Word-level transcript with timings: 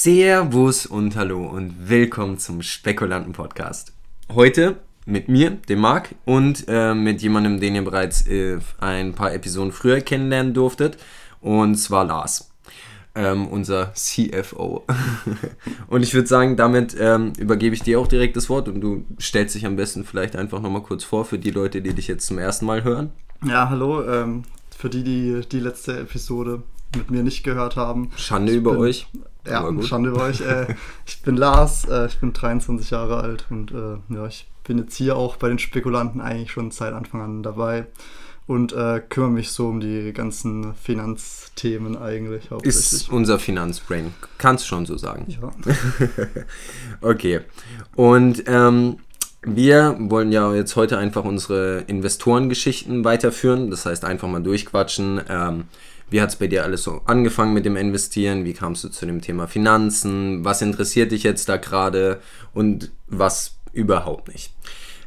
Servus 0.00 0.86
und 0.86 1.16
Hallo 1.16 1.44
und 1.44 1.88
willkommen 1.88 2.38
zum 2.38 2.62
Spekulanten 2.62 3.32
Podcast. 3.32 3.92
Heute 4.32 4.76
mit 5.06 5.28
mir, 5.28 5.50
dem 5.68 5.80
Marc, 5.80 6.14
und 6.24 6.66
äh, 6.68 6.94
mit 6.94 7.20
jemandem, 7.20 7.58
den 7.58 7.74
ihr 7.74 7.82
bereits 7.82 8.24
äh, 8.28 8.60
ein 8.78 9.14
paar 9.14 9.34
Episoden 9.34 9.72
früher 9.72 10.00
kennenlernen 10.00 10.54
durftet, 10.54 10.98
und 11.40 11.74
zwar 11.74 12.04
Lars, 12.04 12.48
ähm, 13.16 13.48
unser 13.48 13.92
CFO. 13.94 14.86
und 15.88 16.04
ich 16.04 16.14
würde 16.14 16.28
sagen, 16.28 16.56
damit 16.56 16.96
ähm, 16.96 17.32
übergebe 17.36 17.74
ich 17.74 17.82
dir 17.82 17.98
auch 17.98 18.06
direkt 18.06 18.36
das 18.36 18.48
Wort 18.48 18.68
und 18.68 18.80
du 18.80 19.04
stellst 19.20 19.56
dich 19.56 19.66
am 19.66 19.74
besten 19.74 20.04
vielleicht 20.04 20.36
einfach 20.36 20.60
nochmal 20.60 20.82
kurz 20.82 21.02
vor 21.02 21.24
für 21.24 21.40
die 21.40 21.50
Leute, 21.50 21.82
die 21.82 21.92
dich 21.92 22.06
jetzt 22.06 22.24
zum 22.24 22.38
ersten 22.38 22.66
Mal 22.66 22.84
hören. 22.84 23.10
Ja, 23.44 23.68
hallo, 23.68 24.04
ähm, 24.08 24.44
für 24.70 24.90
die, 24.90 25.02
die 25.02 25.40
die 25.50 25.58
letzte 25.58 25.98
Episode 25.98 26.62
mit 26.96 27.10
mir 27.10 27.22
nicht 27.22 27.42
gehört 27.42 27.76
haben. 27.76 28.10
Schande 28.16 28.52
über 28.52 28.72
bin, 28.72 28.80
euch. 28.80 29.06
Ja, 29.46 29.70
Schande 29.82 30.10
über 30.10 30.24
euch. 30.24 30.40
Äh, 30.48 30.74
ich 31.06 31.22
bin 31.22 31.36
Lars, 31.36 31.84
äh, 31.84 32.06
ich 32.06 32.18
bin 32.18 32.32
23 32.32 32.90
Jahre 32.90 33.18
alt 33.18 33.46
und 33.50 33.72
äh, 33.72 33.96
ja, 34.14 34.26
ich 34.26 34.48
bin 34.64 34.78
jetzt 34.78 34.96
hier 34.96 35.16
auch 35.16 35.36
bei 35.36 35.48
den 35.48 35.58
Spekulanten 35.58 36.20
eigentlich 36.20 36.52
schon 36.52 36.70
seit 36.70 36.92
Anfang 36.92 37.22
an 37.22 37.42
dabei 37.42 37.86
und 38.48 38.72
äh, 38.72 39.02
kümmere 39.06 39.30
mich 39.30 39.50
so 39.50 39.68
um 39.68 39.78
die 39.78 40.12
ganzen 40.12 40.74
Finanzthemen 40.74 41.96
eigentlich 41.96 42.50
Ist 42.62 43.10
unser 43.10 43.38
Finanzbrain, 43.38 44.14
kannst 44.38 44.64
du 44.64 44.68
schon 44.68 44.86
so 44.86 44.96
sagen. 44.96 45.26
Ja. 45.28 45.52
okay. 47.02 47.40
Und 47.94 48.44
ähm, 48.46 48.98
wir 49.42 49.96
wollen 49.98 50.32
ja 50.32 50.54
jetzt 50.54 50.76
heute 50.76 50.96
einfach 50.96 51.24
unsere 51.24 51.84
Investorengeschichten 51.86 53.04
weiterführen. 53.04 53.70
Das 53.70 53.84
heißt, 53.84 54.04
einfach 54.04 54.28
mal 54.28 54.42
durchquatschen. 54.42 55.20
Ähm, 55.28 55.64
wie 56.10 56.20
hat 56.20 56.30
es 56.30 56.36
bei 56.36 56.46
dir 56.46 56.64
alles 56.64 56.82
so 56.82 57.02
angefangen 57.04 57.52
mit 57.52 57.64
dem 57.64 57.76
Investieren? 57.76 58.44
Wie 58.44 58.54
kamst 58.54 58.84
du 58.84 58.88
zu 58.88 59.06
dem 59.06 59.20
Thema 59.20 59.46
Finanzen? 59.46 60.44
Was 60.44 60.62
interessiert 60.62 61.12
dich 61.12 61.22
jetzt 61.22 61.48
da 61.48 61.56
gerade 61.56 62.20
und 62.54 62.90
was 63.06 63.58
überhaupt 63.72 64.28
nicht? 64.28 64.52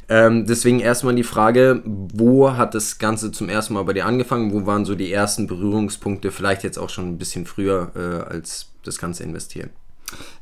Ähm, 0.08 0.46
deswegen 0.46 0.80
erstmal 0.80 1.14
die 1.14 1.22
Frage, 1.22 1.82
wo 1.84 2.52
hat 2.56 2.74
das 2.74 2.98
Ganze 2.98 3.32
zum 3.32 3.48
ersten 3.48 3.74
Mal 3.74 3.84
bei 3.84 3.92
dir 3.92 4.04
angefangen? 4.04 4.52
Wo 4.52 4.66
waren 4.66 4.84
so 4.84 4.94
die 4.94 5.12
ersten 5.12 5.46
Berührungspunkte? 5.46 6.30
Vielleicht 6.30 6.64
jetzt 6.64 6.78
auch 6.78 6.90
schon 6.90 7.08
ein 7.08 7.18
bisschen 7.18 7.46
früher 7.46 7.92
äh, 7.94 8.30
als 8.30 8.72
das 8.84 8.98
ganze 8.98 9.22
Investieren. 9.22 9.70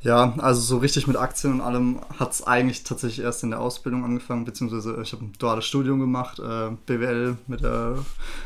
Ja, 0.02 0.34
also 0.38 0.60
so 0.60 0.78
richtig 0.78 1.06
mit 1.06 1.16
Aktien 1.16 1.52
und 1.54 1.60
allem 1.60 2.00
hat 2.18 2.32
es 2.32 2.46
eigentlich 2.46 2.84
tatsächlich 2.84 3.24
erst 3.24 3.42
in 3.42 3.50
der 3.50 3.60
Ausbildung 3.60 4.04
angefangen, 4.04 4.44
beziehungsweise 4.44 4.98
ich 5.02 5.12
habe 5.12 5.24
ein 5.24 5.32
duales 5.38 5.66
Studium 5.66 6.00
gemacht, 6.00 6.38
äh, 6.38 6.70
BWL 6.86 7.36
mit 7.46 7.62
der, 7.62 7.96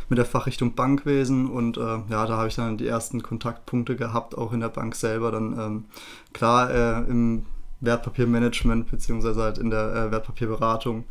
mit 0.08 0.18
der 0.18 0.24
Fachrichtung 0.24 0.74
Bankwesen 0.74 1.48
und 1.48 1.76
äh, 1.76 1.80
ja, 1.80 2.26
da 2.26 2.36
habe 2.36 2.48
ich 2.48 2.56
dann 2.56 2.76
die 2.76 2.88
ersten 2.88 3.22
Kontaktpunkte 3.22 3.96
gehabt, 3.96 4.36
auch 4.36 4.52
in 4.52 4.60
der 4.60 4.68
Bank 4.68 4.94
selber. 4.96 5.30
Dann 5.30 5.58
ähm, 5.58 5.84
klar 6.32 6.70
äh, 6.70 7.10
im 7.10 7.46
Wertpapiermanagement, 7.80 8.90
beziehungsweise 8.90 9.42
halt 9.42 9.58
in 9.58 9.70
der 9.70 9.94
äh, 9.94 10.10
Wertpapierberatung 10.10 11.04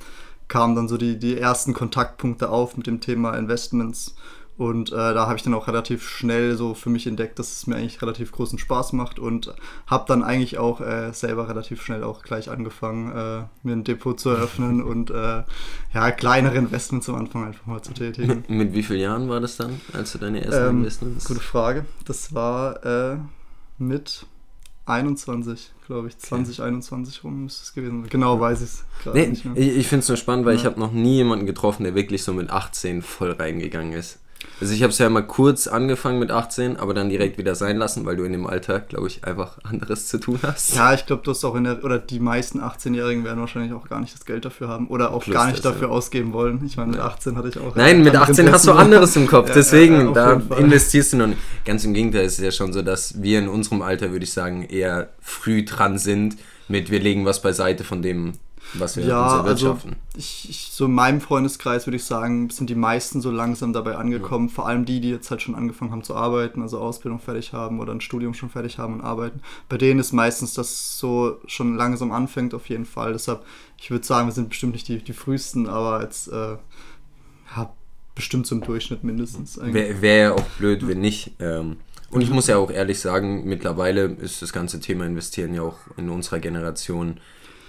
kamen 0.47 0.75
dann 0.75 0.87
so 0.87 0.97
die, 0.97 1.17
die 1.17 1.37
ersten 1.37 1.73
Kontaktpunkte 1.73 2.49
auf 2.49 2.77
mit 2.77 2.85
dem 2.87 2.99
Thema 2.99 3.35
Investments 3.35 4.15
und 4.57 4.91
äh, 4.91 4.95
da 4.95 5.25
habe 5.25 5.35
ich 5.35 5.43
dann 5.43 5.53
auch 5.55 5.67
relativ 5.67 6.07
schnell 6.07 6.55
so 6.55 6.75
für 6.75 6.89
mich 6.89 7.07
entdeckt, 7.07 7.39
dass 7.39 7.51
es 7.53 7.67
mir 7.67 7.75
eigentlich 7.75 8.01
relativ 8.01 8.31
großen 8.31 8.59
Spaß 8.59 8.93
macht 8.93 9.17
und 9.17 9.53
habe 9.87 10.05
dann 10.07 10.23
eigentlich 10.23 10.59
auch 10.59 10.79
äh, 10.79 11.11
selber 11.11 11.49
relativ 11.49 11.81
schnell 11.81 12.03
auch 12.03 12.21
gleich 12.21 12.51
angefangen, 12.51 13.11
äh, 13.11 13.43
mir 13.63 13.73
ein 13.73 13.83
Depot 13.83 14.19
zu 14.19 14.29
eröffnen 14.29 14.83
und 14.83 15.09
äh, 15.09 15.43
ja, 15.93 16.11
kleinere 16.11 16.55
Investments 16.57 17.09
am 17.09 17.15
Anfang 17.15 17.45
einfach 17.45 17.65
mal 17.65 17.81
zu 17.81 17.93
tätigen. 17.93 18.43
Mit, 18.47 18.73
wie 18.73 18.83
vielen 18.83 18.99
Jahren 18.99 19.29
war 19.29 19.39
das 19.39 19.57
dann, 19.57 19.81
als 19.93 20.11
du 20.11 20.19
deine 20.19 20.43
ersten 20.43 20.69
ähm, 20.69 20.77
Investments? 20.79 21.25
Gute 21.25 21.39
Frage. 21.39 21.85
Das 22.05 22.35
war 22.35 22.85
äh, 22.85 23.17
mit 23.79 24.27
21, 24.85 25.71
glaube 25.87 26.09
ich, 26.09 26.17
2021 26.17 27.19
okay. 27.19 27.27
rum 27.27 27.43
müsste 27.43 27.63
es 27.63 27.73
gewesen 27.73 28.01
sein. 28.01 28.09
Genau 28.09 28.39
weiß 28.39 28.61
ich 28.61 28.65
es 28.65 28.85
gerade 29.01 29.17
nee, 29.17 29.27
nicht 29.27 29.45
mehr. 29.45 29.55
Ich, 29.55 29.77
ich 29.77 29.87
finde 29.87 30.03
es 30.03 30.09
nur 30.09 30.17
spannend, 30.17 30.45
weil 30.45 30.55
ja. 30.55 30.59
ich 30.59 30.65
habe 30.65 30.79
noch 30.79 30.91
nie 30.91 31.15
jemanden 31.15 31.45
getroffen, 31.45 31.85
der 31.85 31.95
wirklich 31.95 32.23
so 32.23 32.33
mit 32.33 32.49
18 32.49 33.01
voll 33.01 33.31
reingegangen 33.31 33.93
ist. 33.93 34.19
Also 34.59 34.73
ich 34.73 34.81
habe 34.81 34.91
es 34.91 34.97
ja 34.97 35.09
mal 35.09 35.23
kurz 35.23 35.67
angefangen 35.67 36.19
mit 36.19 36.31
18, 36.31 36.77
aber 36.77 36.93
dann 36.93 37.09
direkt 37.09 37.37
wieder 37.37 37.53
sein 37.53 37.77
lassen, 37.77 38.05
weil 38.05 38.15
du 38.15 38.23
in 38.23 38.31
dem 38.31 38.47
Alter, 38.47 38.79
glaube 38.79 39.07
ich, 39.07 39.25
einfach 39.25 39.57
anderes 39.63 40.07
zu 40.07 40.19
tun 40.19 40.39
hast. 40.41 40.75
Ja, 40.75 40.93
ich 40.93 41.05
glaube, 41.05 41.21
du 41.23 41.31
hast 41.31 41.43
auch 41.43 41.55
in 41.55 41.65
der, 41.65 41.83
oder 41.83 41.99
die 41.99 42.19
meisten 42.19 42.61
18-Jährigen 42.61 43.25
werden 43.25 43.39
wahrscheinlich 43.39 43.73
auch 43.73 43.89
gar 43.89 43.99
nicht 43.99 44.13
das 44.13 44.25
Geld 44.25 44.45
dafür 44.45 44.69
haben 44.69 44.87
oder 44.87 45.11
auch 45.11 45.23
Plus 45.23 45.33
gar 45.33 45.47
nicht 45.47 45.57
das, 45.57 45.73
dafür 45.73 45.89
ja. 45.89 45.93
ausgeben 45.93 46.33
wollen. 46.33 46.63
Ich 46.65 46.77
meine, 46.77 46.91
mit 46.91 47.01
18 47.01 47.35
hatte 47.35 47.49
ich 47.49 47.59
auch. 47.59 47.75
Nein, 47.75 48.03
mit 48.03 48.15
18 48.15 48.51
hast 48.51 48.67
du 48.67 48.71
anderes 48.71 49.15
im 49.15 49.27
Kopf, 49.27 49.51
deswegen, 49.53 50.13
ja, 50.13 50.33
ja, 50.33 50.41
da 50.47 50.55
investierst 50.55 51.13
du 51.13 51.17
noch 51.17 51.27
nicht. 51.27 51.39
Ganz 51.65 51.83
im 51.83 51.93
Gegenteil, 51.93 52.25
ist 52.25 52.39
es 52.39 52.45
ja 52.45 52.51
schon 52.51 52.71
so, 52.71 52.81
dass 52.81 53.21
wir 53.21 53.39
in 53.39 53.49
unserem 53.49 53.81
Alter, 53.81 54.11
würde 54.11 54.23
ich 54.23 54.31
sagen, 54.31 54.63
eher 54.63 55.09
früh 55.19 55.65
dran 55.65 55.97
sind 55.97 56.37
mit, 56.67 56.89
wir 56.89 56.99
legen 56.99 57.25
was 57.25 57.41
beiseite 57.41 57.83
von 57.83 58.01
dem, 58.01 58.33
was 58.73 58.97
wir 58.97 59.05
ja, 59.05 59.23
uns 59.23 59.33
erwirtschaften. 59.33 59.91
Also 59.91 60.17
ich, 60.17 60.49
ich, 60.49 60.69
so 60.71 60.85
in 60.85 60.93
meinem 60.93 61.21
Freundeskreis 61.21 61.85
würde 61.85 61.97
ich 61.97 62.03
sagen, 62.03 62.49
sind 62.49 62.69
die 62.69 62.75
meisten 62.75 63.21
so 63.21 63.31
langsam 63.31 63.73
dabei 63.73 63.95
angekommen. 63.95 64.47
Ja. 64.47 64.53
Vor 64.53 64.67
allem 64.67 64.85
die, 64.85 65.01
die 65.01 65.09
jetzt 65.09 65.29
halt 65.31 65.41
schon 65.41 65.55
angefangen 65.55 65.91
haben 65.91 66.03
zu 66.03 66.15
arbeiten, 66.15 66.61
also 66.61 66.79
Ausbildung 66.79 67.19
fertig 67.19 67.53
haben 67.53 67.79
oder 67.79 67.93
ein 67.93 68.01
Studium 68.01 68.33
schon 68.33 68.49
fertig 68.49 68.77
haben 68.77 68.95
und 68.95 69.01
arbeiten. 69.01 69.41
Bei 69.69 69.77
denen 69.77 69.99
ist 69.99 70.11
meistens 70.13 70.53
das 70.53 70.97
so 70.97 71.39
schon 71.45 71.75
langsam 71.75 72.11
anfängt, 72.11 72.53
auf 72.53 72.69
jeden 72.69 72.85
Fall. 72.85 73.13
Deshalb, 73.13 73.43
ich 73.79 73.91
würde 73.91 74.05
sagen, 74.05 74.27
wir 74.27 74.33
sind 74.33 74.49
bestimmt 74.49 74.73
nicht 74.73 74.87
die, 74.87 74.97
die 74.97 75.13
frühesten, 75.13 75.67
aber 75.67 76.01
jetzt 76.01 76.27
äh, 76.29 76.57
ja, 77.55 77.73
bestimmt 78.15 78.47
zum 78.47 78.61
Durchschnitt 78.61 79.03
mindestens. 79.03 79.59
Wäre 79.61 80.01
wär 80.01 80.17
ja 80.17 80.33
auch 80.33 80.45
blöd, 80.57 80.87
wenn 80.87 81.01
nicht. 81.01 81.33
Ähm, 81.39 81.77
und 82.13 82.21
ich 82.21 82.29
muss 82.29 82.45
ja 82.45 82.57
auch 82.57 82.69
ehrlich 82.69 82.99
sagen, 82.99 83.43
mittlerweile 83.45 84.03
ist 84.03 84.43
das 84.43 84.53
ganze 84.53 84.79
Thema 84.79 85.05
Investieren 85.05 85.55
ja 85.55 85.63
auch 85.63 85.79
in 85.97 86.09
unserer 86.09 86.39
Generation 86.39 87.19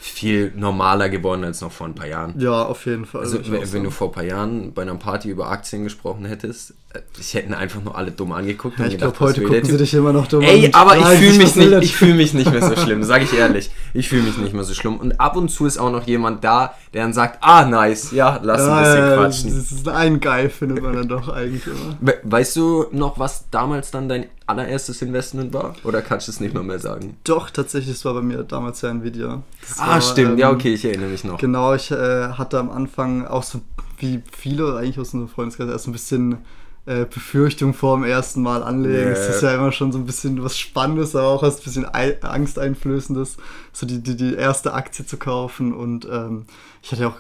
viel 0.07 0.53
normaler 0.55 1.09
geworden 1.09 1.45
als 1.45 1.63
noch 1.63 1.73
vor 1.73 1.87
ein 1.87 1.95
paar 1.95 2.07
Jahren. 2.07 2.35
Ja, 2.39 2.65
auf 2.65 2.85
jeden 2.85 3.07
Fall. 3.07 3.23
Also, 3.23 3.39
wenn, 3.51 3.73
wenn 3.73 3.85
du 3.85 3.91
vor 3.91 4.09
ein 4.09 4.13
paar 4.13 4.23
Jahren 4.23 4.75
bei 4.75 4.83
einer 4.83 4.95
Party 4.97 5.31
über 5.31 5.49
Aktien 5.49 5.83
gesprochen 5.83 6.27
hättest, 6.27 6.75
ich 7.19 7.35
äh, 7.35 7.39
hätten 7.39 7.55
einfach 7.55 7.83
nur 7.83 7.97
alle 7.97 8.11
dumm 8.11 8.33
angeguckt. 8.33 8.79
Ja, 8.79 8.87
ich 8.87 8.99
glaube, 8.99 9.19
heute 9.19 9.43
gucken 9.43 9.65
sie 9.65 9.79
dich 9.79 9.95
immer 9.95 10.13
noch 10.13 10.27
dumm 10.27 10.43
Ey, 10.43 10.67
an. 10.67 10.75
aber 10.75 10.99
ich 10.99 11.05
fühle 11.07 11.39
mich, 11.39 11.57
nicht, 11.57 11.73
ich 11.83 11.97
fühl 11.97 12.15
mich 12.15 12.35
nicht 12.35 12.51
mehr 12.51 12.63
so 12.63 12.77
schlimm, 12.77 13.03
sage 13.03 13.25
ich 13.25 13.33
ehrlich. 13.33 13.71
Ich 13.95 14.11
fühle 14.11 14.23
mich 14.23 14.37
nicht 14.37 14.53
mehr 14.53 14.65
so 14.65 14.75
schlimm. 14.75 14.99
Und 14.99 15.19
ab 15.21 15.37
und 15.37 15.49
zu 15.49 15.65
ist 15.65 15.79
auch 15.79 15.91
noch 15.91 16.07
jemand 16.07 16.45
da, 16.45 16.75
der 16.95 17.03
dann 17.03 17.13
sagt, 17.13 17.39
ah, 17.41 17.65
nice, 17.65 18.13
ja, 18.13 18.39
lass 18.41 18.63
ein 18.63 18.83
bisschen 18.83 19.15
quatschen. 19.17 19.57
Das 19.57 19.73
ist 19.73 19.89
ein 19.89 20.21
Geil, 20.21 20.49
findet 20.49 20.81
man 20.81 20.95
dann 20.95 21.09
doch 21.09 21.29
eigentlich 21.29 21.67
immer. 21.67 22.15
Weißt 22.23 22.55
du 22.55 22.87
noch, 22.93 23.19
was 23.19 23.51
damals 23.51 23.91
dann 23.91 24.09
dein 24.09 24.27
allererstes 24.47 25.03
Investment 25.03 25.53
war? 25.53 25.75
Oder 25.83 26.03
kannst 26.03 26.29
du 26.29 26.33
es 26.33 26.39
nicht 26.39 26.55
mal 26.55 26.63
mehr 26.63 26.79
sagen? 26.79 27.17
Doch, 27.25 27.51
tatsächlich, 27.51 27.97
es 27.97 28.05
war 28.05 28.15
bei 28.15 28.23
mir 28.23 28.45
damals 28.45 28.81
ja 28.83 28.91
Nvidia. 28.91 29.43
Das 29.61 29.81
ah, 29.81 29.89
war, 29.89 30.01
stimmt, 30.01 30.33
ähm, 30.33 30.39
ja, 30.39 30.51
okay, 30.51 30.73
ich 30.73 30.85
erinnere 30.85 31.11
mich 31.11 31.25
noch. 31.25 31.39
Genau, 31.39 31.75
ich 31.75 31.91
äh, 31.91 32.29
hatte 32.29 32.61
am 32.61 32.71
Anfang 32.71 33.27
auch 33.27 33.43
so 33.43 33.61
wie 33.99 34.23
viele 34.31 34.77
eigentlich 34.77 34.99
aus 35.01 35.15
unserem 35.15 35.29
Freundeskreis 35.29 35.69
erst 35.69 35.89
ein 35.89 35.93
bisschen 35.93 36.39
äh, 36.87 37.07
Befürchtung 37.07 37.73
vor 37.73 37.97
dem 37.97 38.05
ersten 38.05 38.43
Mal 38.43 38.63
anlegen. 38.63 39.11
Es 39.11 39.21
yeah. 39.21 39.29
ist 39.35 39.43
ja 39.43 39.55
immer 39.55 39.73
schon 39.73 39.93
so 39.93 39.99
ein 39.99 40.07
bisschen 40.07 40.43
was 40.45 40.59
Spannendes, 40.59 41.17
aber 41.17 41.29
auch 41.29 41.43
was 41.43 41.59
ein 41.59 41.65
bisschen 41.65 41.87
Angsteinflößendes, 41.87 43.37
so 43.73 43.87
die, 43.87 44.03
die, 44.03 44.17
die 44.17 44.35
erste 44.35 44.75
Aktie 44.75 45.07
zu 45.07 45.17
kaufen. 45.17 45.73
Und 45.73 46.07
ähm, 46.11 46.45
ich 46.83 46.93
hatte 46.93 47.09
auch 47.09 47.17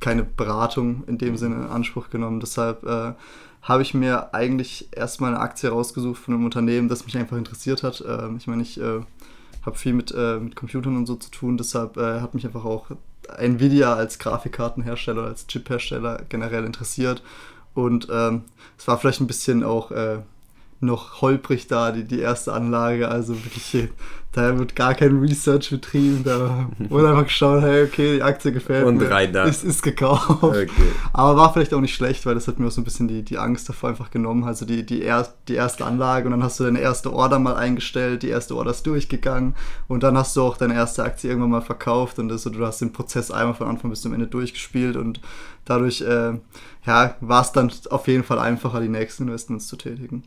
keine 0.00 0.24
Beratung 0.24 1.04
in 1.06 1.18
dem 1.18 1.36
Sinne 1.36 1.56
in 1.56 1.66
Anspruch 1.66 2.10
genommen. 2.10 2.40
Deshalb 2.40 2.84
äh, 2.84 3.12
habe 3.62 3.82
ich 3.82 3.94
mir 3.94 4.34
eigentlich 4.34 4.88
erstmal 4.92 5.34
eine 5.34 5.40
Aktie 5.40 5.70
rausgesucht 5.70 6.22
von 6.22 6.34
einem 6.34 6.44
Unternehmen, 6.44 6.88
das 6.88 7.04
mich 7.04 7.16
einfach 7.16 7.36
interessiert 7.36 7.82
hat. 7.82 8.04
Ähm, 8.06 8.36
ich 8.38 8.46
meine, 8.46 8.62
ich 8.62 8.80
äh, 8.80 9.00
habe 9.64 9.78
viel 9.78 9.92
mit, 9.92 10.12
äh, 10.16 10.38
mit 10.38 10.56
Computern 10.56 10.96
und 10.96 11.06
so 11.06 11.16
zu 11.16 11.30
tun, 11.30 11.56
deshalb 11.56 11.96
äh, 11.96 12.20
hat 12.20 12.34
mich 12.34 12.46
einfach 12.46 12.64
auch 12.64 12.86
Nvidia 13.38 13.94
als 13.94 14.18
Grafikkartenhersteller, 14.18 15.24
als 15.24 15.46
Chiphersteller 15.46 16.22
generell 16.28 16.64
interessiert. 16.64 17.22
Und 17.84 18.08
ähm, 18.10 18.44
es 18.78 18.86
war 18.88 18.98
vielleicht 18.98 19.20
ein 19.20 19.26
bisschen 19.26 19.64
auch 19.64 19.90
äh, 19.90 20.18
noch 20.80 21.20
holprig 21.20 21.66
da, 21.66 21.92
die, 21.92 22.04
die 22.04 22.20
erste 22.20 22.52
Anlage. 22.52 23.08
Also 23.08 23.34
wirklich, 23.44 23.90
da 24.32 24.58
wird 24.58 24.74
gar 24.74 24.94
kein 24.94 25.18
Research 25.18 25.70
betrieben. 25.70 26.22
Da 26.24 26.70
wurde 26.88 27.10
einfach 27.10 27.24
geschaut, 27.24 27.62
hey, 27.62 27.84
okay, 27.84 28.16
die 28.16 28.22
Aktie 28.22 28.50
gefällt 28.50 28.86
Und 28.86 28.96
mir. 28.96 29.10
rein 29.10 29.32
da. 29.32 29.44
Ist, 29.44 29.62
ist 29.62 29.82
gekauft. 29.82 30.42
Okay. 30.42 30.68
Aber 31.12 31.36
war 31.36 31.52
vielleicht 31.52 31.74
auch 31.74 31.80
nicht 31.80 31.94
schlecht, 31.94 32.24
weil 32.24 32.34
das 32.34 32.48
hat 32.48 32.58
mir 32.58 32.66
auch 32.66 32.70
so 32.70 32.80
ein 32.80 32.84
bisschen 32.84 33.08
die, 33.08 33.22
die 33.22 33.36
Angst 33.36 33.68
davor 33.68 33.90
einfach 33.90 34.10
genommen. 34.10 34.44
Also 34.44 34.64
die, 34.64 34.86
die, 34.86 35.02
er, 35.02 35.28
die 35.48 35.54
erste 35.54 35.84
Anlage 35.84 36.26
und 36.26 36.30
dann 36.32 36.42
hast 36.42 36.58
du 36.58 36.64
deine 36.64 36.80
erste 36.80 37.12
Order 37.12 37.38
mal 37.38 37.56
eingestellt, 37.56 38.22
die 38.22 38.28
erste 38.28 38.56
Order 38.56 38.70
ist 38.70 38.86
durchgegangen 38.86 39.54
und 39.86 40.02
dann 40.02 40.16
hast 40.16 40.34
du 40.36 40.42
auch 40.42 40.56
deine 40.56 40.74
erste 40.74 41.04
Aktie 41.04 41.28
irgendwann 41.28 41.50
mal 41.50 41.62
verkauft 41.62 42.18
und 42.18 42.28
das, 42.28 42.44
du 42.44 42.66
hast 42.66 42.80
den 42.80 42.92
Prozess 42.92 43.30
einmal 43.30 43.54
von 43.54 43.68
Anfang 43.68 43.90
bis 43.90 44.00
zum 44.00 44.14
Ende 44.14 44.26
durchgespielt 44.26 44.96
und 44.96 45.20
dadurch 45.66 46.00
äh, 46.00 46.32
ja, 46.86 47.14
war 47.20 47.42
es 47.42 47.52
dann 47.52 47.70
auf 47.90 48.08
jeden 48.08 48.24
Fall 48.24 48.38
einfacher, 48.38 48.80
die 48.80 48.88
nächsten 48.88 49.24
Investments 49.24 49.66
zu 49.66 49.76
tätigen. 49.76 50.24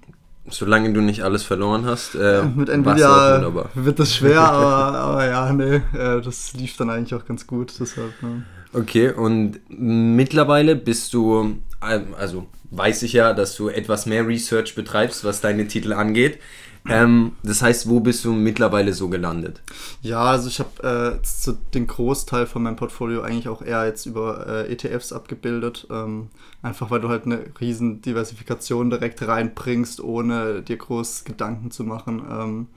Solange 0.49 0.91
du 0.91 0.99
nicht 0.99 1.23
alles 1.23 1.43
verloren 1.43 1.85
hast, 1.85 2.15
äh, 2.15 2.43
mit 2.55 2.69
Nvidia 2.69 3.41
wird 3.75 3.99
das 3.99 4.15
schwer, 4.15 4.41
aber, 4.51 4.97
aber 4.97 5.25
ja, 5.25 5.53
nee, 5.53 5.75
äh, 5.97 6.21
das 6.21 6.53
lief 6.53 6.75
dann 6.77 6.89
eigentlich 6.89 7.15
auch 7.15 7.25
ganz 7.25 7.47
gut. 7.47 7.73
Deshalb, 7.79 8.21
ne. 8.21 8.43
Okay, 8.73 9.11
und 9.11 9.59
mittlerweile 9.69 10.75
bist 10.75 11.13
du, 11.13 11.59
ähm, 11.81 12.13
also 12.17 12.47
weiß 12.71 13.03
ich 13.03 13.13
ja, 13.13 13.33
dass 13.33 13.55
du 13.55 13.69
etwas 13.69 14.05
mehr 14.05 14.27
Research 14.27 14.75
betreibst, 14.75 15.23
was 15.23 15.41
deine 15.41 15.67
Titel 15.67 15.93
angeht. 15.93 16.39
Ähm, 16.88 17.33
das 17.44 17.62
heißt, 17.62 17.88
wo 17.88 18.01
bist 18.01 18.25
du 18.25 18.33
mittlerweile 18.33 18.94
so 18.94 19.07
gelandet? 19.07 19.62
Ja, 20.01 20.21
also 20.24 20.50
ich 20.50 20.59
habe 20.59 21.19
äh, 21.21 21.51
den 21.74 21.88
Großteil 21.88 22.45
von 22.45 22.63
meinem 22.63 22.75
Portfolio 22.75 23.21
eigentlich 23.21 23.47
auch 23.47 23.62
eher 23.62 23.85
jetzt 23.85 24.06
über 24.06 24.45
äh, 24.47 24.71
ETFs 24.71 25.13
abgebildet. 25.13 25.88
Ähm, 25.89 26.30
einfach 26.62 26.91
weil 26.91 27.00
du 27.00 27.09
halt 27.09 27.25
eine 27.25 27.45
riesen 27.62 28.01
Diversifikation 28.01 28.89
direkt 28.89 29.25
reinbringst, 29.25 30.01
ohne 30.01 30.62
dir 30.62 30.77
groß 30.77 31.24
Gedanken 31.24 31.71
zu 31.71 31.83
machen. 31.85 32.21
Ähm, 32.30 32.68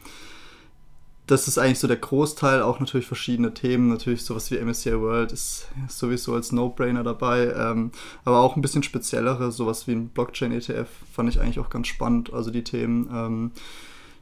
das 1.26 1.49
ist 1.49 1.59
eigentlich 1.59 1.81
so 1.81 1.88
der 1.88 1.97
Großteil, 1.97 2.62
auch 2.62 2.79
natürlich 2.79 3.06
verschiedene 3.06 3.52
Themen, 3.52 3.88
natürlich 3.88 4.25
sowas 4.25 4.50
wie 4.52 4.59
MSCI 4.59 5.00
World 5.00 5.32
ist 5.32 5.67
sowieso 5.88 6.35
als 6.35 6.52
No-Brainer 6.52 7.02
dabei, 7.02 7.52
ähm, 7.52 7.91
aber 8.25 8.38
auch 8.38 8.55
ein 8.55 8.62
bisschen 8.62 8.85
speziellere, 8.85 9.50
sowas 9.50 9.88
wie 9.88 9.93
ein 9.93 10.11
Blockchain-ETF 10.11 10.88
fand 11.12 11.29
ich 11.29 11.41
eigentlich 11.41 11.59
auch 11.59 11.70
ganz 11.70 11.88
spannend, 11.88 12.32
also 12.32 12.52
die 12.52 12.62
Themen. 12.62 13.09
Ähm, 13.12 13.50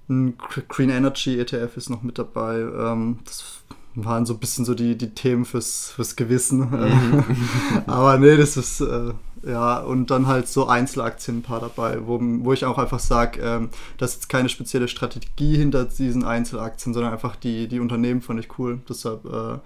ein 0.08 0.36
Green 0.68 0.90
Energy 0.90 1.38
ETF 1.38 1.76
ist 1.76 1.90
noch 1.90 2.02
mit 2.02 2.18
dabei, 2.18 2.58
ähm, 2.58 3.18
das 3.24 3.62
waren 3.94 4.26
so 4.26 4.34
ein 4.34 4.40
bisschen 4.40 4.64
so 4.64 4.74
die, 4.74 4.96
die 4.96 5.10
Themen 5.10 5.44
fürs, 5.44 5.90
fürs 5.90 6.16
Gewissen. 6.16 6.70
Mhm. 6.70 7.24
aber 7.86 8.18
nee, 8.18 8.36
das 8.36 8.56
ist, 8.56 8.80
äh, 8.80 9.12
ja, 9.46 9.78
und 9.78 10.10
dann 10.10 10.26
halt 10.26 10.48
so 10.48 10.66
Einzelaktien 10.66 11.38
ein 11.38 11.42
paar 11.42 11.60
dabei, 11.60 11.98
wo, 12.06 12.18
wo 12.20 12.52
ich 12.52 12.64
auch 12.64 12.78
einfach 12.78 12.98
sage, 12.98 13.40
ähm, 13.40 13.68
das 13.98 14.10
ist 14.10 14.16
jetzt 14.16 14.28
keine 14.28 14.48
spezielle 14.48 14.88
Strategie 14.88 15.56
hinter 15.56 15.84
diesen 15.84 16.24
Einzelaktien, 16.24 16.92
sondern 16.94 17.12
einfach 17.12 17.36
die, 17.36 17.68
die 17.68 17.80
Unternehmen 17.80 18.20
fand 18.20 18.40
ich 18.40 18.58
cool. 18.58 18.80
Deshalb 18.88 19.24
äh, 19.26 19.58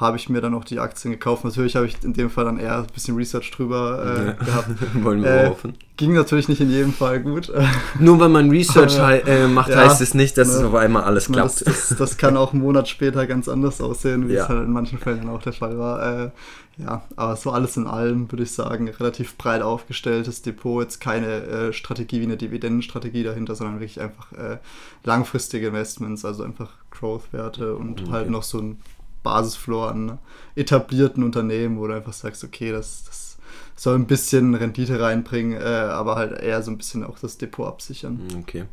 habe 0.00 0.16
ich 0.16 0.28
mir 0.28 0.40
dann 0.40 0.54
auch 0.54 0.64
die 0.64 0.78
Aktien 0.78 1.12
gekauft. 1.12 1.44
Natürlich 1.44 1.74
habe 1.74 1.86
ich 1.86 1.96
in 2.04 2.12
dem 2.12 2.30
Fall 2.30 2.44
dann 2.44 2.58
eher 2.58 2.78
ein 2.78 2.86
bisschen 2.86 3.16
Research 3.16 3.50
drüber 3.50 4.36
äh, 4.38 4.44
gehabt. 4.44 4.68
Wollen 5.02 5.22
wir 5.22 5.30
äh, 5.30 5.48
hoffen. 5.48 5.74
Ging 5.96 6.14
natürlich 6.14 6.48
nicht 6.48 6.60
in 6.60 6.70
jedem 6.70 6.92
Fall 6.92 7.20
gut. 7.20 7.52
Nur 7.98 8.20
weil 8.20 8.28
man 8.28 8.48
Research 8.48 9.00
Aber, 9.00 9.26
äh, 9.26 9.48
macht, 9.48 9.70
ja, 9.70 9.78
heißt 9.78 10.00
es 10.00 10.14
nicht, 10.14 10.38
dass 10.38 10.48
ne, 10.48 10.54
es 10.54 10.62
auf 10.62 10.74
einmal 10.74 11.02
alles 11.02 11.26
klappt. 11.26 11.66
Das, 11.66 11.88
das, 11.88 11.98
das, 11.98 12.16
kann 12.16 12.36
auch 12.36 12.52
einen 12.52 12.62
Monat 12.62 12.88
später 12.88 13.26
ganz 13.26 13.48
anders 13.48 13.80
aussehen, 13.80 14.28
wie 14.28 14.34
ja. 14.34 14.44
es 14.44 14.48
halt 14.48 14.64
in 14.64 14.72
manchen 14.72 14.98
Fällen 14.98 15.28
auch 15.28 15.42
der 15.42 15.52
Fall 15.52 15.76
war. 15.78 16.26
Äh, 16.26 16.30
ja, 16.76 17.02
aber 17.16 17.34
so 17.34 17.50
alles 17.50 17.76
in 17.76 17.88
allem 17.88 18.30
würde 18.30 18.44
ich 18.44 18.52
sagen, 18.52 18.88
relativ 18.88 19.36
breit 19.36 19.62
aufgestelltes 19.62 20.42
Depot, 20.42 20.80
jetzt 20.80 21.00
keine 21.00 21.26
äh, 21.26 21.72
Strategie 21.72 22.20
wie 22.20 22.24
eine 22.26 22.36
Dividendenstrategie 22.36 23.24
dahinter, 23.24 23.56
sondern 23.56 23.80
wirklich 23.80 24.00
einfach 24.00 24.30
äh, 24.34 24.58
langfristige 25.02 25.66
Investments, 25.66 26.24
also 26.24 26.44
einfach 26.44 26.70
Growth-Werte 26.92 27.74
und 27.74 28.02
okay. 28.02 28.10
halt 28.12 28.30
noch 28.30 28.44
so 28.44 28.60
ein 28.60 28.78
Basisfloor 29.22 29.90
an 29.90 30.18
etablierten 30.54 31.22
Unternehmen, 31.22 31.78
wo 31.78 31.86
du 31.86 31.94
einfach 31.94 32.12
sagst, 32.12 32.44
okay, 32.44 32.72
das, 32.72 33.04
das 33.04 33.38
soll 33.76 33.94
ein 33.94 34.06
bisschen 34.06 34.54
Rendite 34.54 35.00
reinbringen, 35.00 35.60
äh, 35.60 35.64
aber 35.64 36.16
halt 36.16 36.40
eher 36.40 36.62
so 36.62 36.70
ein 36.70 36.78
bisschen 36.78 37.04
auch 37.04 37.18
das 37.18 37.38
Depot 37.38 37.66
absichern. 37.66 38.20
Okay. 38.40 38.64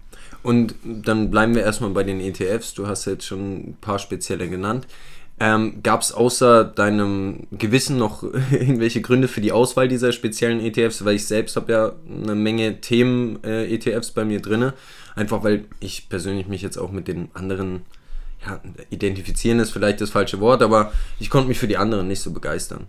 Und 0.42 0.76
dann 0.84 1.30
bleiben 1.30 1.56
wir 1.56 1.64
erstmal 1.64 1.92
bei 1.92 2.04
den 2.04 2.20
ETFs. 2.20 2.74
Du 2.74 2.88
hast 2.88 3.06
jetzt 3.06 3.26
schon 3.26 3.70
ein 3.70 3.78
paar 3.82 4.00
spezielle 4.00 4.50
genannt. 4.50 4.88
Ähm, 5.40 5.82
Gab 5.84 6.02
es 6.02 6.12
außer 6.12 6.64
deinem 6.64 7.48
Gewissen 7.52 7.98
noch 7.98 8.24
irgendwelche 8.52 9.02
Gründe 9.02 9.28
für 9.28 9.42
die 9.42 9.52
Auswahl 9.52 9.88
dieser 9.88 10.12
speziellen 10.12 10.60
ETFs? 10.60 11.04
Weil 11.04 11.16
ich 11.16 11.28
selbst 11.28 11.56
habe 11.56 11.72
ja 11.72 11.92
eine 12.24 12.36
Menge 12.36 12.82
Themen-ETFs 12.82 14.10
äh, 14.10 14.14
bei 14.16 14.26
mir 14.26 14.42
drin. 14.42 14.72
Einfach 15.16 15.44
weil 15.44 15.66
ich 15.80 16.10
persönlich 16.10 16.48
mich 16.48 16.62
jetzt 16.62 16.78
auch 16.78 16.92
mit 16.92 17.08
den 17.08 17.30
anderen 17.34 17.82
ja, 18.46 18.60
identifizieren 18.90 19.60
ist 19.60 19.72
vielleicht 19.72 20.02
das 20.02 20.10
falsche 20.10 20.40
Wort, 20.40 20.62
aber 20.62 20.92
ich 21.20 21.30
konnte 21.30 21.48
mich 21.48 21.60
für 21.60 21.68
die 21.68 21.78
anderen 21.78 22.08
nicht 22.08 22.22
so 22.22 22.32
begeistern. 22.32 22.88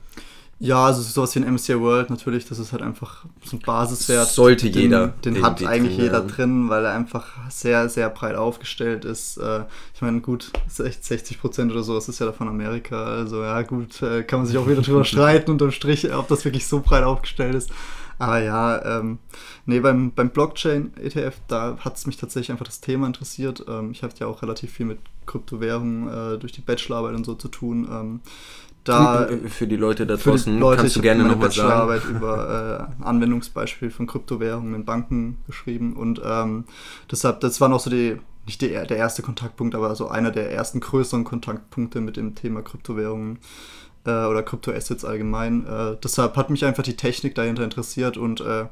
Ja, 0.58 0.86
also 0.86 1.02
sowas 1.02 1.34
wie 1.34 1.40
ein 1.40 1.54
MCI 1.54 1.78
World 1.80 2.08
natürlich, 2.08 2.48
das 2.48 2.58
ist 2.58 2.72
halt 2.72 2.80
einfach 2.80 3.26
so 3.44 3.58
ein 3.58 3.60
Basiswert. 3.60 4.26
Sollte 4.26 4.70
den, 4.70 4.82
jeder. 4.84 5.08
Den 5.22 5.42
hat 5.42 5.62
eigentlich 5.66 5.98
jeder 5.98 6.22
drin, 6.22 6.70
weil 6.70 6.82
er 6.86 6.92
einfach 6.92 7.26
sehr, 7.50 7.90
sehr 7.90 8.08
breit 8.08 8.36
aufgestellt 8.36 9.04
ist. 9.04 9.36
Äh, 9.36 9.64
ich 9.94 10.00
meine, 10.00 10.22
gut, 10.22 10.50
60 10.68 11.40
Prozent 11.40 11.72
oder 11.72 11.82
so, 11.82 11.94
das 11.94 12.08
ist 12.08 12.20
ja 12.20 12.26
davon 12.26 12.48
Amerika. 12.48 13.04
Also 13.04 13.42
ja, 13.42 13.60
gut, 13.62 14.00
äh, 14.00 14.22
kann 14.22 14.38
man 14.38 14.46
sich 14.46 14.56
auch 14.56 14.66
wieder 14.66 14.80
drüber 14.80 15.04
streiten 15.04 15.50
unterm 15.50 15.72
Strich, 15.72 16.10
ob 16.14 16.28
das 16.28 16.46
wirklich 16.46 16.66
so 16.66 16.80
breit 16.80 17.04
aufgestellt 17.04 17.54
ist. 17.54 17.70
Aber 18.18 18.42
ja, 18.42 18.98
ähm, 18.98 19.18
nee, 19.66 19.80
beim, 19.80 20.12
beim 20.12 20.30
Blockchain-ETF, 20.30 21.34
da 21.48 21.76
hat 21.80 21.96
es 21.96 22.06
mich 22.06 22.16
tatsächlich 22.16 22.50
einfach 22.50 22.66
das 22.66 22.80
Thema 22.80 23.06
interessiert. 23.06 23.64
Ähm, 23.68 23.90
ich 23.90 24.02
hatte 24.02 24.20
ja 24.20 24.26
auch 24.26 24.42
relativ 24.42 24.72
viel 24.72 24.86
mit 24.86 24.98
Kryptowährungen 25.26 26.08
äh, 26.08 26.38
durch 26.38 26.52
die 26.52 26.62
Bachelorarbeit 26.62 27.14
und 27.14 27.24
so 27.24 27.34
zu 27.34 27.48
tun. 27.48 27.88
Ähm, 27.90 28.20
da 28.84 29.28
für 29.48 29.66
die 29.66 29.76
Leute 29.76 30.06
da 30.06 30.16
draußen 30.16 30.60
Leute, 30.60 30.82
kannst 30.82 30.96
du 30.96 31.00
gerne 31.00 31.24
noch 31.24 31.40
was 31.40 31.56
sagen. 31.56 32.00
Über 32.10 32.88
äh, 33.00 33.04
Anwendungsbeispiel 33.04 33.90
von 33.90 34.06
Kryptowährungen 34.06 34.74
in 34.74 34.84
Banken 34.84 35.38
geschrieben 35.46 35.94
und 35.96 36.20
ähm, 36.24 36.64
deshalb 37.10 37.40
das 37.40 37.60
war 37.60 37.68
noch 37.68 37.80
so 37.80 37.90
die 37.90 38.16
nicht 38.46 38.60
die, 38.60 38.68
der 38.68 38.96
erste 38.96 39.22
Kontaktpunkt, 39.22 39.74
aber 39.74 39.96
so 39.96 40.06
einer 40.06 40.30
der 40.30 40.52
ersten 40.52 40.78
größeren 40.78 41.24
Kontaktpunkte 41.24 42.00
mit 42.00 42.16
dem 42.16 42.36
Thema 42.36 42.62
Kryptowährungen 42.62 43.40
äh, 44.06 44.26
oder 44.26 44.42
Kryptoassets 44.42 45.04
allgemein. 45.04 45.66
Äh, 45.66 45.96
deshalb 46.02 46.36
hat 46.36 46.50
mich 46.50 46.64
einfach 46.64 46.82
die 46.82 46.96
Technik 46.96 47.34
dahinter 47.34 47.64
interessiert 47.64 48.16
und 48.16 48.40
äh, 48.40 48.66